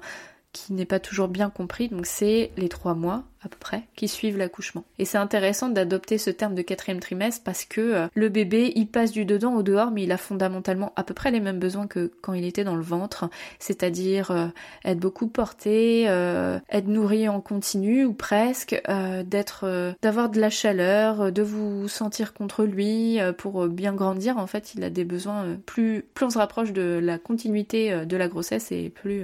qui 0.51 0.73
n'est 0.73 0.85
pas 0.85 0.99
toujours 0.99 1.29
bien 1.29 1.49
compris, 1.49 1.89
donc 1.89 2.05
c'est 2.05 2.51
les 2.57 2.69
trois 2.69 2.93
mois 2.93 3.23
à 3.43 3.49
peu 3.49 3.57
près, 3.59 3.83
qui 3.95 4.07
suivent 4.07 4.37
l'accouchement. 4.37 4.83
Et 4.99 5.05
c'est 5.05 5.17
intéressant 5.17 5.69
d'adopter 5.69 6.17
ce 6.17 6.29
terme 6.29 6.55
de 6.55 6.61
quatrième 6.61 6.99
trimestre 6.99 7.43
parce 7.43 7.65
que 7.65 7.81
euh, 7.81 8.07
le 8.13 8.29
bébé, 8.29 8.71
il 8.75 8.87
passe 8.87 9.11
du 9.11 9.25
dedans 9.25 9.55
au 9.55 9.63
dehors, 9.63 9.91
mais 9.91 10.03
il 10.03 10.11
a 10.11 10.17
fondamentalement 10.17 10.93
à 10.95 11.03
peu 11.03 11.13
près 11.13 11.31
les 11.31 11.39
mêmes 11.39 11.59
besoins 11.59 11.87
que 11.87 12.11
quand 12.21 12.33
il 12.33 12.45
était 12.45 12.63
dans 12.63 12.75
le 12.75 12.81
ventre, 12.81 13.29
c'est-à-dire 13.59 14.31
euh, 14.31 14.47
être 14.85 14.99
beaucoup 14.99 15.27
porté, 15.27 16.05
euh, 16.07 16.59
être 16.69 16.87
nourri 16.87 17.27
en 17.27 17.41
continu 17.41 18.05
ou 18.05 18.13
presque, 18.13 18.81
d'être, 19.25 19.93
d'avoir 20.01 20.29
de 20.29 20.39
la 20.39 20.49
chaleur, 20.49 21.31
de 21.31 21.41
vous 21.41 21.87
sentir 21.87 22.33
contre 22.33 22.63
lui 22.63 23.19
pour 23.37 23.67
bien 23.67 23.93
grandir. 23.93 24.37
En 24.37 24.47
fait, 24.47 24.73
il 24.75 24.83
a 24.83 24.89
des 24.89 25.03
besoins 25.03 25.57
plus, 25.65 26.05
plus 26.13 26.25
on 26.25 26.29
se 26.29 26.37
rapproche 26.37 26.73
de 26.73 26.99
la 27.01 27.17
continuité 27.17 28.05
de 28.05 28.17
la 28.17 28.27
grossesse 28.27 28.71
et 28.71 28.89
plus 28.89 29.23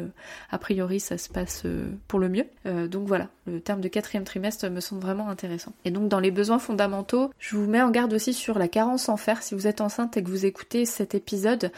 a 0.52 0.58
priori 0.58 1.00
ça 1.00 1.18
se 1.18 1.30
passe 1.30 1.64
pour 2.08 2.20
le 2.20 2.30
mieux. 2.30 2.46
donc 2.88 3.08
voilà, 3.08 3.30
le 3.50 3.60
terme 3.62 3.82
de 3.82 3.88
quatrième 3.88 4.24
trimestre 4.24 4.70
me 4.70 4.80
semble 4.80 5.02
vraiment 5.02 5.30
intéressant. 5.30 5.74
Et 5.86 5.92
donc 5.92 6.08
dans 6.08 6.20
les 6.20 6.32
besoins 6.32 6.60
fondamentaux, 6.60 7.32
je 7.40 7.56
vous 7.56 7.68
mets 7.68 7.82
en 7.82 7.92
garde 7.92 8.14
aussi 8.14 8.34
sur 8.34 8.60
la 8.60 8.68
carence 8.68 9.10
en 9.10 9.18
fer. 9.18 9.44
Si 9.44 9.56
vous 9.56 9.68
êtes 9.68 9.82
enceinte 9.82 10.18
et 10.18 10.24
que 10.24 10.30
vous 10.30 10.46
écoutez 10.46 10.86
cet 10.86 11.16
épisode, 11.16 11.72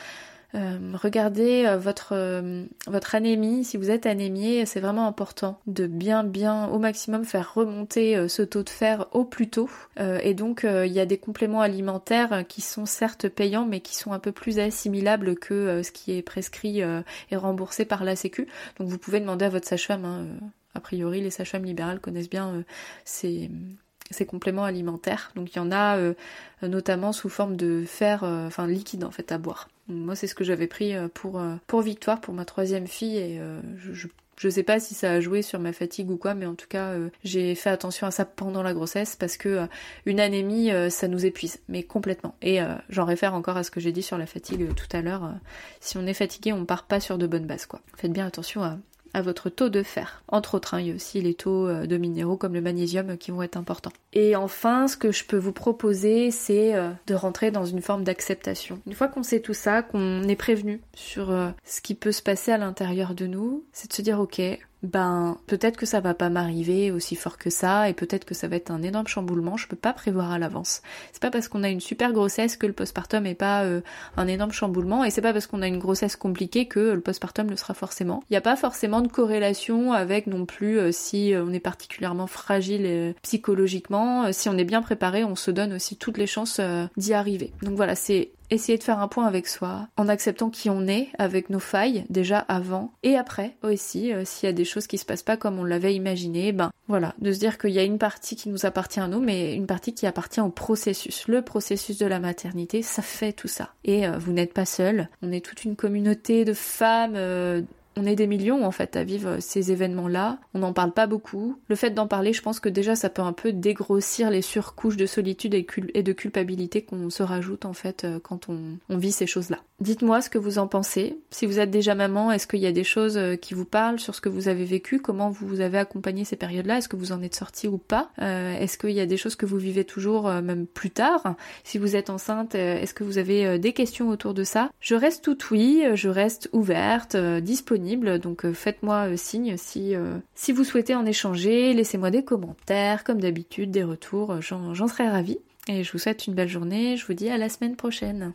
euh, 0.53 0.77
regardez 1.01 1.65
euh, 1.65 1.77
votre, 1.77 2.09
euh, 2.11 2.65
votre 2.87 3.15
anémie, 3.15 3.63
si 3.63 3.77
vous 3.77 3.89
êtes 3.89 4.05
anémié, 4.05 4.65
c'est 4.65 4.81
vraiment 4.81 5.07
important 5.07 5.59
de 5.67 5.87
bien 5.87 6.23
bien 6.23 6.67
au 6.67 6.79
maximum 6.79 7.23
faire 7.23 7.53
remonter 7.53 8.27
ce 8.27 8.41
taux 8.41 8.63
de 8.63 8.69
fer 8.69 9.07
au 9.11 9.23
plus 9.23 9.49
tôt. 9.49 9.69
et 9.97 10.33
donc 10.33 10.65
il 10.65 10.91
y 10.91 10.99
a 10.99 11.05
des 11.05 11.17
compléments 11.17 11.61
alimentaires 11.61 12.43
qui 12.47 12.61
sont 12.61 12.85
certes 12.85 13.29
payants 13.29 13.65
mais 13.65 13.79
qui 13.79 13.95
sont 13.95 14.11
un 14.11 14.19
peu 14.19 14.31
plus 14.31 14.59
assimilables 14.59 15.35
que 15.35 15.81
ce 15.83 15.91
qui 15.91 16.17
est 16.17 16.21
prescrit 16.21 16.81
et 16.81 17.35
remboursé 17.35 17.85
par 17.85 18.03
la 18.03 18.15
Sécu. 18.15 18.47
Donc 18.79 18.87
vous 18.87 18.97
pouvez 18.97 19.19
demander 19.19 19.45
à 19.45 19.49
votre 19.49 19.67
sage-femme 19.67 20.05
hein, 20.05 20.25
a 20.73 20.79
priori, 20.79 21.21
les 21.21 21.29
sages-femmes 21.29 21.65
libérales 21.65 21.99
connaissent 21.99 22.29
bien 22.29 22.55
euh, 22.55 22.63
ces, 23.03 24.25
compléments 24.25 24.63
alimentaires. 24.63 25.31
Donc 25.35 25.53
il 25.53 25.57
y 25.57 25.61
en 25.61 25.71
a 25.71 25.97
euh, 25.97 26.13
notamment 26.61 27.11
sous 27.11 27.29
forme 27.29 27.55
de 27.55 27.83
fer, 27.85 28.23
euh, 28.23 28.47
enfin 28.47 28.67
liquide 28.67 29.03
en 29.03 29.11
fait 29.11 29.31
à 29.31 29.37
boire. 29.37 29.69
moi 29.87 30.15
c'est 30.15 30.27
ce 30.27 30.35
que 30.35 30.43
j'avais 30.43 30.67
pris 30.67 30.93
pour, 31.13 31.41
Victoire, 31.81 32.21
pour 32.21 32.33
ma 32.33 32.45
troisième 32.45 32.87
fille, 32.87 33.17
et 33.17 33.39
je, 33.77 34.07
je, 34.37 34.49
sais 34.49 34.63
pas 34.63 34.79
si 34.79 34.93
ça 34.93 35.11
a 35.11 35.19
joué 35.19 35.41
sur 35.41 35.59
ma 35.59 35.73
fatigue 35.73 36.09
ou 36.11 36.17
quoi, 36.17 36.33
mais 36.33 36.45
en 36.45 36.55
tout 36.55 36.67
cas 36.67 36.95
j'ai 37.23 37.55
fait 37.55 37.69
attention 37.69 38.05
à 38.07 38.11
ça 38.11 38.25
pendant 38.25 38.63
la 38.63 38.73
grossesse 38.73 39.15
parce 39.15 39.37
que 39.37 39.67
une 40.05 40.19
anémie 40.19 40.71
ça 40.89 41.07
nous 41.07 41.25
épuise, 41.25 41.59
mais 41.67 41.83
complètement. 41.83 42.35
Et 42.41 42.59
j'en 42.89 43.05
réfère 43.05 43.33
encore 43.33 43.57
à 43.57 43.63
ce 43.63 43.71
que 43.71 43.79
j'ai 43.79 43.91
dit 43.91 44.03
sur 44.03 44.17
la 44.17 44.25
fatigue 44.25 44.73
tout 44.75 44.95
à 44.95 45.01
l'heure. 45.01 45.33
si 45.79 45.97
on 45.97 46.05
est 46.05 46.13
fatigué, 46.13 46.53
on 46.53 46.65
part 46.65 46.85
pas 46.85 46.99
sur 46.99 47.17
de 47.17 47.27
bonnes 47.27 47.47
bases 47.47 47.65
quoi. 47.65 47.81
Faites 47.97 48.13
bien 48.13 48.27
attention 48.27 48.63
à 48.63 48.77
à 49.13 49.21
votre 49.21 49.49
taux 49.49 49.69
de 49.69 49.83
fer. 49.83 50.23
Entre 50.27 50.55
autres, 50.55 50.73
hein, 50.73 50.79
il 50.79 50.87
y 50.87 50.91
a 50.91 50.95
aussi 50.95 51.21
les 51.21 51.33
taux 51.33 51.67
euh, 51.67 51.85
de 51.85 51.97
minéraux 51.97 52.37
comme 52.37 52.53
le 52.53 52.61
magnésium 52.61 53.17
qui 53.17 53.31
vont 53.31 53.43
être 53.43 53.57
importants. 53.57 53.91
Et 54.13 54.35
enfin, 54.35 54.87
ce 54.87 54.97
que 54.97 55.11
je 55.11 55.25
peux 55.25 55.37
vous 55.37 55.51
proposer, 55.51 56.31
c'est 56.31 56.75
euh, 56.75 56.89
de 57.07 57.13
rentrer 57.13 57.51
dans 57.51 57.65
une 57.65 57.81
forme 57.81 58.03
d'acceptation. 58.03 58.79
Une 58.87 58.93
fois 58.93 59.07
qu'on 59.07 59.23
sait 59.23 59.39
tout 59.39 59.53
ça, 59.53 59.81
qu'on 59.81 60.23
est 60.23 60.35
prévenu 60.35 60.81
sur 60.93 61.31
euh, 61.31 61.49
ce 61.65 61.81
qui 61.81 61.95
peut 61.95 62.11
se 62.11 62.21
passer 62.21 62.51
à 62.51 62.57
l'intérieur 62.57 63.13
de 63.13 63.27
nous, 63.27 63.63
c'est 63.71 63.89
de 63.89 63.93
se 63.93 64.01
dire 64.01 64.19
ok, 64.19 64.41
ben 64.83 65.37
peut-être 65.47 65.77
que 65.77 65.85
ça 65.85 65.99
va 65.99 66.13
pas 66.13 66.29
m'arriver 66.29 66.91
aussi 66.91 67.15
fort 67.15 67.37
que 67.37 67.49
ça 67.49 67.89
et 67.89 67.93
peut-être 67.93 68.25
que 68.25 68.33
ça 68.33 68.47
va 68.47 68.55
être 68.55 68.71
un 68.71 68.81
énorme 68.81 69.07
chamboulement, 69.07 69.57
je 69.57 69.67
peux 69.67 69.75
pas 69.75 69.93
prévoir 69.93 70.31
à 70.31 70.39
l'avance. 70.39 70.81
C'est 71.11 71.21
pas 71.21 71.29
parce 71.29 71.47
qu'on 71.47 71.63
a 71.63 71.69
une 71.69 71.79
super 71.79 72.11
grossesse 72.13 72.57
que 72.57 72.65
le 72.65 72.73
postpartum 72.73 73.25
est 73.25 73.35
pas 73.35 73.63
euh, 73.63 73.81
un 74.17 74.27
énorme 74.27 74.51
chamboulement 74.51 75.03
et 75.03 75.11
c'est 75.11 75.21
pas 75.21 75.33
parce 75.33 75.47
qu'on 75.47 75.61
a 75.61 75.67
une 75.67 75.79
grossesse 75.79 76.15
compliquée 76.15 76.67
que 76.67 76.79
le 76.79 77.01
postpartum 77.01 77.49
le 77.49 77.57
sera 77.57 77.73
forcément. 77.73 78.23
Il 78.29 78.33
n'y 78.33 78.37
a 78.37 78.41
pas 78.41 78.55
forcément 78.55 79.01
de 79.01 79.07
corrélation 79.07 79.93
avec 79.93 80.27
non 80.27 80.45
plus 80.45 80.79
euh, 80.79 80.91
si 80.91 81.33
euh, 81.33 81.43
on 81.45 81.53
est 81.53 81.59
particulièrement 81.59 82.27
fragile 82.27 83.13
psychologiquement, 83.21 84.31
si 84.33 84.49
on 84.49 84.57
est 84.57 84.63
bien 84.63 84.81
préparé, 84.81 85.23
on 85.23 85.35
se 85.35 85.51
donne 85.51 85.73
aussi 85.73 85.95
toutes 85.95 86.17
les 86.17 86.27
chances 86.27 86.59
d'y 86.97 87.13
arriver. 87.13 87.51
Donc 87.61 87.75
voilà, 87.75 87.95
c'est 87.95 88.31
essayer 88.51 88.77
de 88.77 88.83
faire 88.83 88.99
un 88.99 89.07
point 89.07 89.25
avec 89.25 89.47
soi, 89.47 89.87
en 89.97 90.07
acceptant 90.07 90.49
qui 90.49 90.69
on 90.69 90.87
est, 90.87 91.07
avec 91.17 91.49
nos 91.49 91.59
failles, 91.59 92.05
déjà 92.09 92.37
avant, 92.39 92.93
et 93.01 93.15
après 93.15 93.57
aussi, 93.63 94.13
euh, 94.13 94.23
s'il 94.25 94.47
y 94.47 94.49
a 94.49 94.53
des 94.53 94.65
choses 94.65 94.87
qui 94.87 94.97
se 94.97 95.05
passent 95.05 95.23
pas 95.23 95.37
comme 95.37 95.57
on 95.57 95.63
l'avait 95.63 95.95
imaginé, 95.95 96.51
ben 96.51 96.69
voilà, 96.87 97.15
de 97.19 97.31
se 97.31 97.39
dire 97.39 97.57
qu'il 97.57 97.71
y 97.71 97.79
a 97.79 97.83
une 97.83 97.97
partie 97.97 98.35
qui 98.35 98.49
nous 98.49 98.65
appartient 98.65 98.99
à 98.99 99.07
nous, 99.07 99.21
mais 99.21 99.55
une 99.55 99.65
partie 99.65 99.93
qui 99.93 100.05
appartient 100.05 100.41
au 100.41 100.49
processus. 100.49 101.27
Le 101.27 101.41
processus 101.41 101.97
de 101.97 102.05
la 102.05 102.19
maternité, 102.19 102.81
ça 102.81 103.01
fait 103.01 103.33
tout 103.33 103.47
ça. 103.47 103.69
Et 103.85 104.05
euh, 104.05 104.17
vous 104.17 104.33
n'êtes 104.33 104.53
pas 104.53 104.65
seul, 104.65 105.09
on 105.21 105.31
est 105.31 105.43
toute 105.43 105.63
une 105.63 105.75
communauté 105.75 106.45
de 106.45 106.53
femmes, 106.53 107.15
euh, 107.15 107.61
on 107.97 108.05
est 108.05 108.15
des 108.15 108.27
millions 108.27 108.63
en 108.65 108.71
fait 108.71 108.95
à 108.95 109.03
vivre 109.03 109.37
ces 109.39 109.71
événements-là. 109.71 110.39
On 110.53 110.59
n'en 110.59 110.73
parle 110.73 110.93
pas 110.93 111.07
beaucoup. 111.07 111.57
Le 111.67 111.75
fait 111.75 111.91
d'en 111.91 112.07
parler, 112.07 112.33
je 112.33 112.41
pense 112.41 112.59
que 112.59 112.69
déjà 112.69 112.95
ça 112.95 113.09
peut 113.09 113.21
un 113.21 113.33
peu 113.33 113.51
dégrossir 113.51 114.29
les 114.29 114.41
surcouches 114.41 114.97
de 114.97 115.05
solitude 115.05 115.53
et, 115.53 116.03
de 116.03 116.13
culpabilité 116.13 116.83
qu'on 116.83 117.09
se 117.09 117.23
rajoute 117.23 117.65
en 117.65 117.73
fait 117.73 118.03
euh, 118.03 118.19
quand 118.21 118.47
on, 118.49 118.61
vit 118.97 119.11
ces 119.11 119.27
choses-là. 119.27 119.57
Dites-moi 119.79 120.21
ce 120.21 120.29
que 120.29 120.37
vous 120.37 120.59
en 120.59 120.67
pensez. 120.67 121.17
Si 121.31 121.45
vous 121.45 121.59
êtes 121.59 121.71
déjà 121.71 121.95
maman, 121.95 122.31
est-ce 122.31 122.45
qu'il 122.45 122.59
y 122.59 122.67
a 122.67 122.71
des 122.71 122.83
choses 122.83 123.17
euh, 123.17 123.35
qui 123.35 123.53
vous 123.53 123.65
parlent 123.65 123.99
sur 123.99 124.15
ce 124.15 124.21
que 124.21 124.29
vous 124.29 124.47
avez 124.47 124.63
vécu? 124.63 124.99
Comment 124.99 125.29
vous 125.29 125.59
avez 125.59 125.77
accompagné 125.77 126.23
ces 126.23 126.35
périodes-là? 126.35 126.77
Est-ce 126.77 126.89
que 126.89 126.95
vous 126.95 127.11
en 127.11 127.21
êtes 127.21 127.35
sorti 127.35 127.67
ou 127.67 127.77
pas? 127.77 128.11
Euh, 128.21 128.57
Est-ce 128.57 128.77
qu'il 128.77 128.91
y 128.91 128.99
a 128.99 129.05
des 129.05 129.17
choses 129.17 129.35
que 129.35 129.45
vous 129.45 129.57
vivez 129.57 129.83
toujours 129.83 130.29
même 130.29 130.67
plus 130.67 130.91
tard? 130.91 131.35
Si 131.63 131.77
vous 131.77 131.95
êtes 131.95 132.09
enceinte, 132.09 132.55
est-ce 132.55 132.93
que 132.93 133.03
vous 133.03 133.17
avez 133.17 133.57
des 133.59 133.73
questions 133.73 134.09
autour 134.09 134.33
de 134.33 134.43
ça? 134.43 134.69
Je 134.79 134.95
reste 134.95 135.23
tout 135.23 135.37
oui, 135.49 135.83
je 135.95 136.09
reste 136.09 136.49
ouverte, 136.53 137.15
disponible 137.15 137.80
donc 138.19 138.45
euh, 138.45 138.53
faites-moi 138.53 139.09
euh, 139.09 139.17
signe 139.17 139.55
si, 139.57 139.95
euh, 139.95 140.17
si 140.35 140.51
vous 140.51 140.63
souhaitez 140.63 140.95
en 140.95 141.05
échanger, 141.05 141.73
laissez-moi 141.73 142.11
des 142.11 142.23
commentaires, 142.23 143.03
comme 143.03 143.19
d'habitude, 143.19 143.71
des 143.71 143.83
retours, 143.83 144.41
j'en 144.41 144.87
serai 144.87 145.07
ravie. 145.07 145.39
Et 145.67 145.83
je 145.83 145.91
vous 145.91 145.99
souhaite 145.99 146.27
une 146.27 146.33
belle 146.33 146.49
journée, 146.49 146.97
je 146.97 147.05
vous 147.05 147.13
dis 147.13 147.29
à 147.29 147.37
la 147.37 147.49
semaine 147.49 147.75
prochaine. 147.75 148.33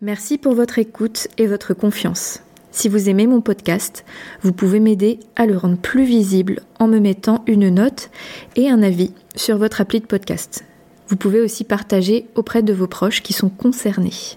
Merci 0.00 0.38
pour 0.38 0.54
votre 0.54 0.78
écoute 0.78 1.28
et 1.38 1.46
votre 1.46 1.74
confiance. 1.74 2.40
Si 2.70 2.88
vous 2.88 3.08
aimez 3.08 3.26
mon 3.26 3.40
podcast, 3.40 4.04
vous 4.42 4.52
pouvez 4.52 4.80
m'aider 4.80 5.20
à 5.36 5.46
le 5.46 5.56
rendre 5.56 5.78
plus 5.78 6.04
visible 6.04 6.60
en 6.80 6.88
me 6.88 6.98
mettant 6.98 7.44
une 7.46 7.68
note 7.68 8.10
et 8.56 8.68
un 8.68 8.82
avis 8.82 9.12
sur 9.36 9.58
votre 9.58 9.80
appli 9.80 10.00
de 10.00 10.06
podcast. 10.06 10.64
Vous 11.08 11.16
pouvez 11.16 11.40
aussi 11.40 11.64
partager 11.64 12.26
auprès 12.34 12.62
de 12.62 12.72
vos 12.72 12.86
proches 12.86 13.22
qui 13.22 13.32
sont 13.32 13.50
concernés. 13.50 14.36